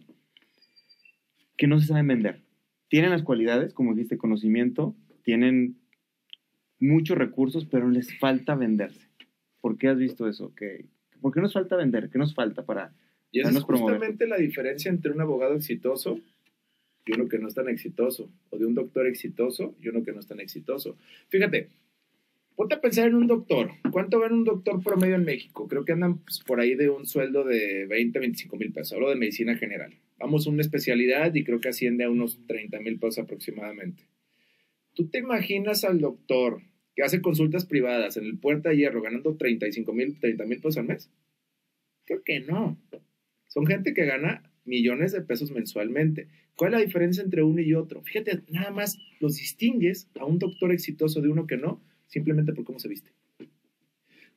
[1.56, 2.42] que no se saben vender.
[2.88, 5.76] Tienen las cualidades, como dijiste, conocimiento, tienen
[6.78, 9.08] muchos recursos, pero les falta venderse.
[9.60, 10.54] ¿Por qué has visto eso?
[10.54, 10.86] ¿Qué,
[11.20, 12.10] ¿Por qué nos falta vender?
[12.10, 12.94] ¿Qué nos falta para...?
[13.32, 13.96] Y esa es promover.
[13.96, 16.20] justamente la diferencia entre un abogado exitoso
[17.04, 20.12] y uno que no es tan exitoso, o de un doctor exitoso y uno que
[20.12, 20.96] no es tan exitoso.
[21.28, 21.70] Fíjate,
[22.56, 23.70] ponte a pensar en un doctor.
[23.90, 25.68] ¿Cuánto gana un doctor promedio en México?
[25.68, 29.08] Creo que andan pues, por ahí de un sueldo de 20, 25 mil pesos, hablo
[29.10, 29.94] de medicina general.
[30.18, 34.04] Vamos a una especialidad y creo que asciende a unos 30 mil pesos aproximadamente.
[34.94, 36.62] ¿Tú te imaginas al doctor
[36.94, 40.78] que hace consultas privadas en el Puerta de Hierro ganando 35 mil, 30 mil pesos
[40.78, 41.10] al mes?
[42.06, 42.80] Creo que no.
[43.46, 46.28] Son gente que gana millones de pesos mensualmente.
[46.56, 48.02] ¿Cuál es la diferencia entre uno y otro?
[48.02, 52.64] Fíjate, nada más los distingues a un doctor exitoso de uno que no, simplemente por
[52.64, 53.10] cómo se viste.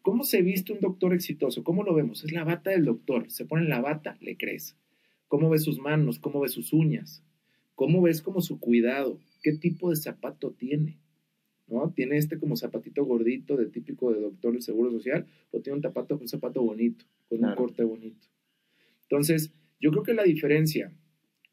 [0.01, 1.63] ¿Cómo se viste un doctor exitoso?
[1.63, 2.23] ¿Cómo lo vemos?
[2.23, 3.29] Es la bata del doctor.
[3.31, 4.77] Se pone la bata, le crees.
[5.29, 6.19] ¿Cómo ves sus manos?
[6.19, 7.23] ¿Cómo ves sus uñas?
[7.75, 9.19] ¿Cómo ves como su cuidado?
[9.41, 10.97] ¿Qué tipo de zapato tiene?
[11.67, 11.93] ¿No?
[11.95, 15.27] ¿Tiene este como zapatito gordito de típico de doctor del Seguro Social?
[15.51, 17.53] ¿O tiene un zapato, un zapato bonito, con Claro.
[17.53, 18.27] un corte bonito?
[19.03, 20.91] Entonces, yo creo que la diferencia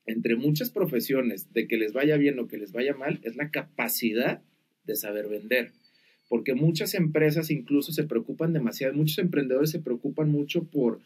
[0.06, 3.50] entre muchas profesiones de que les vaya bien o que les vaya mal es la
[3.50, 4.42] capacidad
[4.84, 5.72] de saber vender.
[6.28, 11.00] Porque muchas empresas incluso se preocupan demasiado, muchos emprendedores se preocupan mucho por,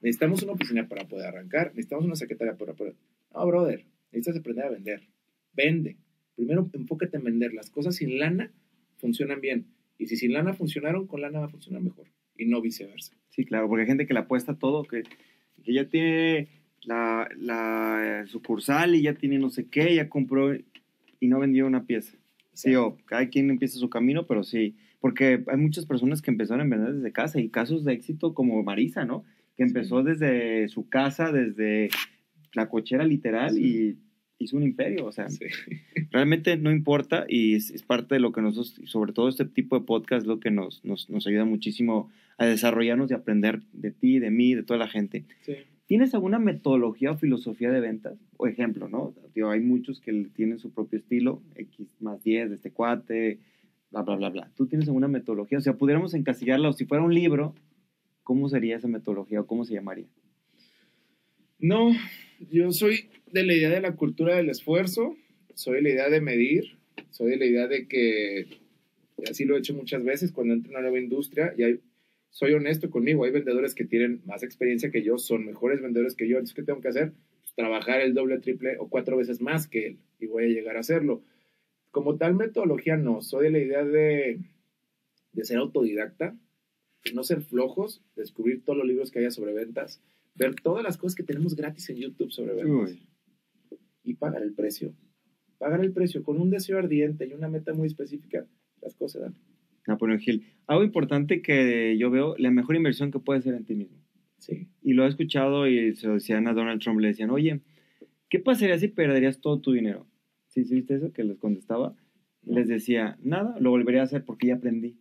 [0.00, 2.94] necesitamos una oficina para poder arrancar, necesitamos una secretaria para poder...
[3.32, 5.02] No, brother, necesitas aprender a vender.
[5.52, 5.96] Vende.
[6.36, 7.52] Primero enfócate en vender.
[7.52, 8.52] Las cosas sin lana
[8.98, 9.66] funcionan bien.
[9.98, 12.06] Y si sin lana funcionaron, con lana va a funcionar mejor.
[12.36, 13.14] Y no viceversa.
[13.28, 15.02] Sí, claro, porque hay gente que le apuesta todo, que,
[15.62, 16.48] que ya tiene
[16.84, 21.84] la, la sucursal y ya tiene no sé qué, ya compró y no vendió una
[21.84, 22.16] pieza.
[22.54, 26.66] Sí, o cada quien empieza su camino, pero sí, porque hay muchas personas que empezaron
[26.66, 29.24] a vender desde casa y casos de éxito como Marisa, ¿no?
[29.60, 31.90] Que empezó desde su casa, desde
[32.54, 33.98] la cochera literal y
[34.38, 35.44] hizo un imperio, o sea, Sí.
[36.12, 39.78] realmente no importa y es, es parte de lo que nosotros, sobre todo este tipo
[39.78, 42.08] de podcast, lo que nos, nos, nos ayuda muchísimo
[42.38, 45.26] a desarrollarnos y aprender de ti, de mí, de toda la gente.
[45.42, 45.56] Sí.
[45.84, 48.18] ¿Tienes alguna metodología o filosofía de ventas?
[48.38, 49.12] O ejemplo, ¿no?
[49.34, 53.40] Digo, hay muchos que tienen su propio estilo, X más 10 de este cuate,
[53.90, 54.50] bla, bla, bla, bla.
[54.56, 55.58] ¿Tú tienes alguna metodología?
[55.58, 57.54] O sea, pudiéramos encasillarla, o si fuera un libro,
[58.22, 60.08] ¿cómo sería esa metodología o cómo se llamaría?
[61.58, 61.92] No,
[62.50, 65.14] yo soy de la idea de la cultura del esfuerzo,
[65.54, 66.78] soy de la idea de medir,
[67.10, 68.46] soy de la idea de que,
[69.28, 71.80] así lo he hecho muchas veces cuando entro en una nueva industria, y hay,
[72.30, 76.28] soy honesto conmigo, hay vendedores que tienen más experiencia que yo, son mejores vendedores que
[76.28, 77.12] yo, entonces ¿qué tengo que hacer?
[77.40, 80.76] Pues, trabajar el doble, triple o cuatro veces más que él, y voy a llegar
[80.76, 81.22] a hacerlo.
[81.90, 84.38] Como tal metodología no, soy de la idea de,
[85.32, 86.38] de ser autodidacta,
[87.14, 90.02] no ser flojos, descubrir todos los libros que haya sobre ventas,
[90.34, 93.78] ver todas las cosas que tenemos gratis en YouTube sobre ventas Uy.
[94.04, 94.94] y pagar el precio.
[95.58, 98.46] Pagar el precio con un deseo ardiente y una meta muy específica,
[98.80, 99.34] las cosas se dan.
[99.86, 100.46] Napoleón Hill.
[100.66, 103.98] Algo importante que yo veo, la mejor inversión que puedes hacer en ti mismo.
[104.38, 104.68] Sí.
[104.82, 107.60] Y lo he escuchado y se lo decían a Donald Trump, le decían, oye,
[108.28, 110.06] ¿qué pasaría si perderías todo tu dinero?
[110.48, 111.12] ¿Sí, sí viste eso?
[111.12, 111.94] Que les contestaba.
[112.42, 114.96] Les decía, nada, lo volvería a hacer porque ya aprendí.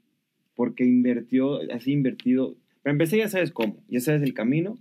[0.59, 2.57] Porque invirtió, así invertido.
[2.83, 4.77] Pero empecé, ya sabes cómo, ya sabes el camino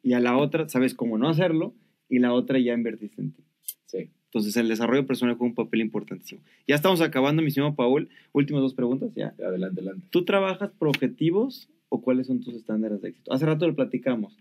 [0.00, 1.74] y a la otra sabes cómo no hacerlo
[2.08, 3.42] y la otra ya invertiste en ti.
[3.86, 4.10] Sí.
[4.26, 6.42] Entonces el desarrollo personal juega un papel importantísimo.
[6.68, 8.08] Ya estamos acabando, mi señor Paul.
[8.34, 9.34] Últimas dos preguntas, ya.
[9.44, 10.06] Adelante, adelante.
[10.10, 13.32] ¿Tú trabajas por objetivos o cuáles son tus estándares de éxito?
[13.32, 14.38] Hace rato lo platicamos,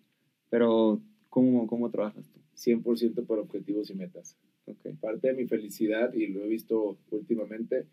[0.52, 2.40] pero ¿cómo, cómo trabajas tú?
[2.58, 4.38] 100% por objetivos y metas.
[4.68, 4.94] Okay.
[4.94, 7.88] Parte de mi felicidad, y lo he visto últimamente,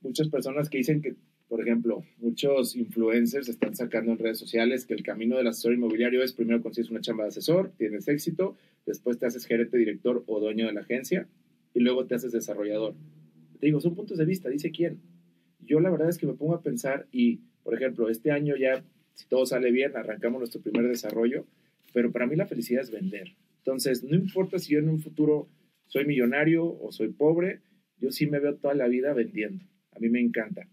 [0.00, 1.14] muchas personas que dicen que,
[1.50, 6.22] por ejemplo, muchos influencers están sacando en redes sociales que el camino del asesor inmobiliario
[6.22, 10.38] es primero consigues una chamba de asesor, tienes éxito, después te haces gerente, director o
[10.38, 11.26] dueño de la agencia
[11.74, 12.94] y luego te haces desarrollador.
[13.58, 15.00] Te digo, son puntos de vista, dice quién.
[15.58, 18.84] Yo la verdad es que me pongo a pensar y, por ejemplo, este año ya,
[19.14, 21.46] si todo sale bien, arrancamos nuestro primer desarrollo,
[21.92, 23.34] pero para mí la felicidad es vender.
[23.58, 25.48] Entonces, no importa si yo en un futuro
[25.88, 27.58] soy millonario o soy pobre,
[27.98, 29.64] yo sí me veo toda la vida vendiendo.
[29.96, 30.68] A mí me encanta.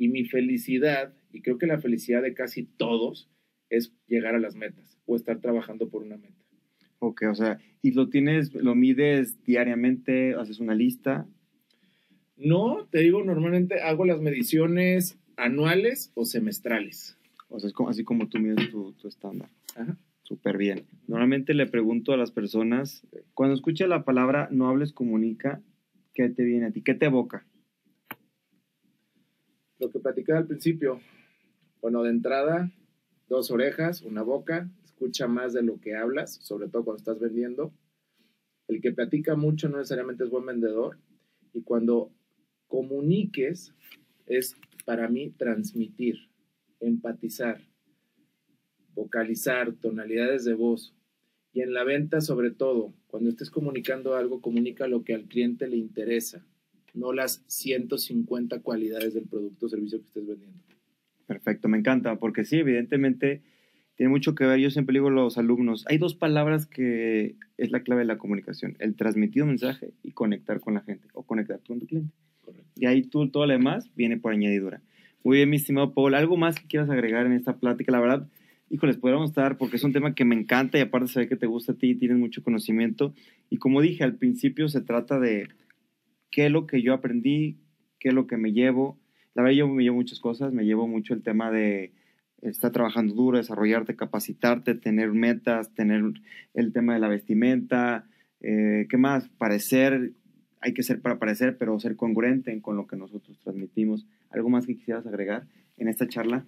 [0.00, 3.28] Y mi felicidad, y creo que la felicidad de casi todos,
[3.68, 6.42] es llegar a las metas o estar trabajando por una meta.
[7.00, 11.26] Ok, o sea, ¿y lo tienes, lo mides diariamente, haces una lista?
[12.38, 17.18] No, te digo, normalmente hago las mediciones anuales o semestrales.
[17.50, 19.50] O sea, es como, así como tú mides tu, tu estándar.
[19.76, 19.98] Ajá.
[20.22, 20.86] Súper bien.
[21.08, 25.60] Normalmente le pregunto a las personas, cuando escucha la palabra no hables, comunica,
[26.14, 26.80] ¿qué te viene a ti?
[26.80, 27.44] ¿Qué te evoca?
[29.80, 31.00] Lo que platicaba al principio,
[31.80, 32.70] bueno, de entrada,
[33.30, 37.72] dos orejas, una boca, escucha más de lo que hablas, sobre todo cuando estás vendiendo.
[38.68, 40.98] El que platica mucho no necesariamente es buen vendedor.
[41.54, 42.12] Y cuando
[42.68, 43.74] comuniques,
[44.26, 44.54] es
[44.84, 46.28] para mí transmitir,
[46.78, 47.62] empatizar,
[48.94, 50.94] vocalizar, tonalidades de voz.
[51.52, 55.66] Y en la venta, sobre todo, cuando estés comunicando algo, comunica lo que al cliente
[55.68, 56.46] le interesa,
[56.94, 60.58] no las 150 cualidades del producto o servicio que estés vendiendo.
[61.26, 63.42] Perfecto, me encanta, porque sí, evidentemente
[63.96, 67.70] tiene mucho que ver, yo siempre digo a los alumnos, hay dos palabras que es
[67.70, 71.60] la clave de la comunicación, el transmitido mensaje y conectar con la gente o conectar
[71.66, 72.14] con tu cliente.
[72.40, 72.70] Correcto.
[72.76, 74.80] Y ahí tú, todo lo demás viene por añadidura.
[75.22, 77.92] Muy bien, mi estimado Paul, ¿algo más que quieras agregar en esta plática?
[77.92, 78.26] La verdad,
[78.70, 81.36] híjoles, podríamos estar, porque es un tema que me encanta y aparte se ve que
[81.36, 83.12] te gusta a ti y tienes mucho conocimiento.
[83.50, 85.46] Y como dije al principio, se trata de
[86.30, 87.58] qué es lo que yo aprendí,
[87.98, 88.98] qué es lo que me llevo.
[89.34, 91.92] La verdad, yo me llevo muchas cosas, me llevo mucho el tema de
[92.42, 96.02] estar trabajando duro, desarrollarte, capacitarte, tener metas, tener
[96.54, 98.06] el tema de la vestimenta,
[98.40, 99.28] eh, ¿qué más?
[99.28, 100.12] Parecer,
[100.60, 104.06] hay que ser para parecer, pero ser congruente con lo que nosotros transmitimos.
[104.30, 106.46] ¿Algo más que quisieras agregar en esta charla?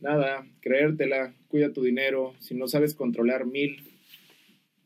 [0.00, 2.34] Nada, creértela, cuida tu dinero.
[2.38, 3.82] Si no sabes controlar mil,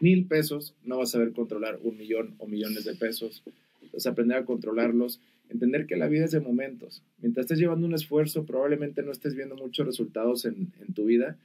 [0.00, 3.42] mil pesos, no vas a saber controlar un millón o millones de pesos.
[3.88, 7.02] Entonces, aprender a controlarlos, entender que la vida es de momentos.
[7.18, 11.38] Mientras estés llevando un esfuerzo, probablemente no estés viendo muchos resultados en, en tu vida,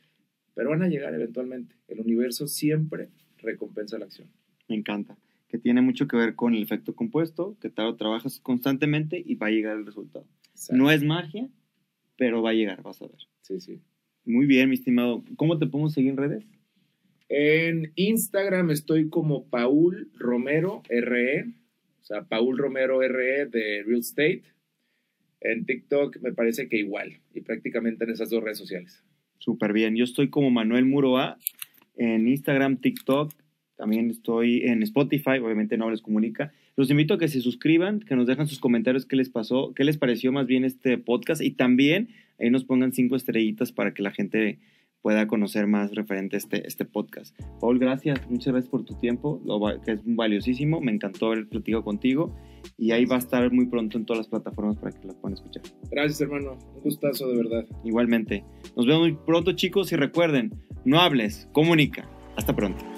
[0.53, 1.75] pero van a llegar eventualmente.
[1.87, 4.27] El universo siempre recompensa la acción.
[4.67, 5.17] Me encanta.
[5.47, 9.47] Que tiene mucho que ver con el efecto compuesto, que tal trabajas constantemente y va
[9.47, 10.27] a llegar el resultado.
[10.51, 10.81] Exacto.
[10.81, 11.49] No es magia,
[12.17, 13.19] pero va a llegar, vas a ver.
[13.41, 13.81] Sí, sí.
[14.25, 15.23] Muy bien, mi estimado.
[15.35, 16.45] ¿Cómo te podemos seguir en redes?
[17.29, 21.53] En Instagram estoy como Paul Romero RE,
[22.03, 24.43] o sea, Paul Romero RE de Real Estate.
[25.39, 29.03] En TikTok me parece que igual, y prácticamente en esas dos redes sociales.
[29.39, 29.95] Súper bien.
[29.95, 31.37] Yo estoy como Manuel Muroa
[31.95, 33.33] en Instagram, TikTok.
[33.77, 36.53] También estoy en Spotify, obviamente no les comunica.
[36.75, 39.83] Los invito a que se suscriban, que nos dejan sus comentarios qué les pasó, qué
[39.83, 44.03] les pareció más bien este podcast y también ahí nos pongan cinco estrellitas para que
[44.03, 44.59] la gente
[45.03, 47.37] pueda conocer más referente a este, este podcast.
[47.59, 51.83] Paul, gracias, muchas gracias por tu tiempo, lo, que es valiosísimo, me encantó haber platicado
[51.83, 52.33] contigo
[52.77, 55.33] y ahí va a estar muy pronto en todas las plataformas para que la puedan
[55.33, 55.61] escuchar.
[55.91, 56.57] Gracias, hermano.
[56.75, 57.65] Un gustazo, de verdad.
[57.83, 58.45] Igualmente,
[58.75, 60.53] nos vemos muy pronto chicos y recuerden,
[60.85, 62.09] no hables, comunica.
[62.35, 62.92] Hasta pronto.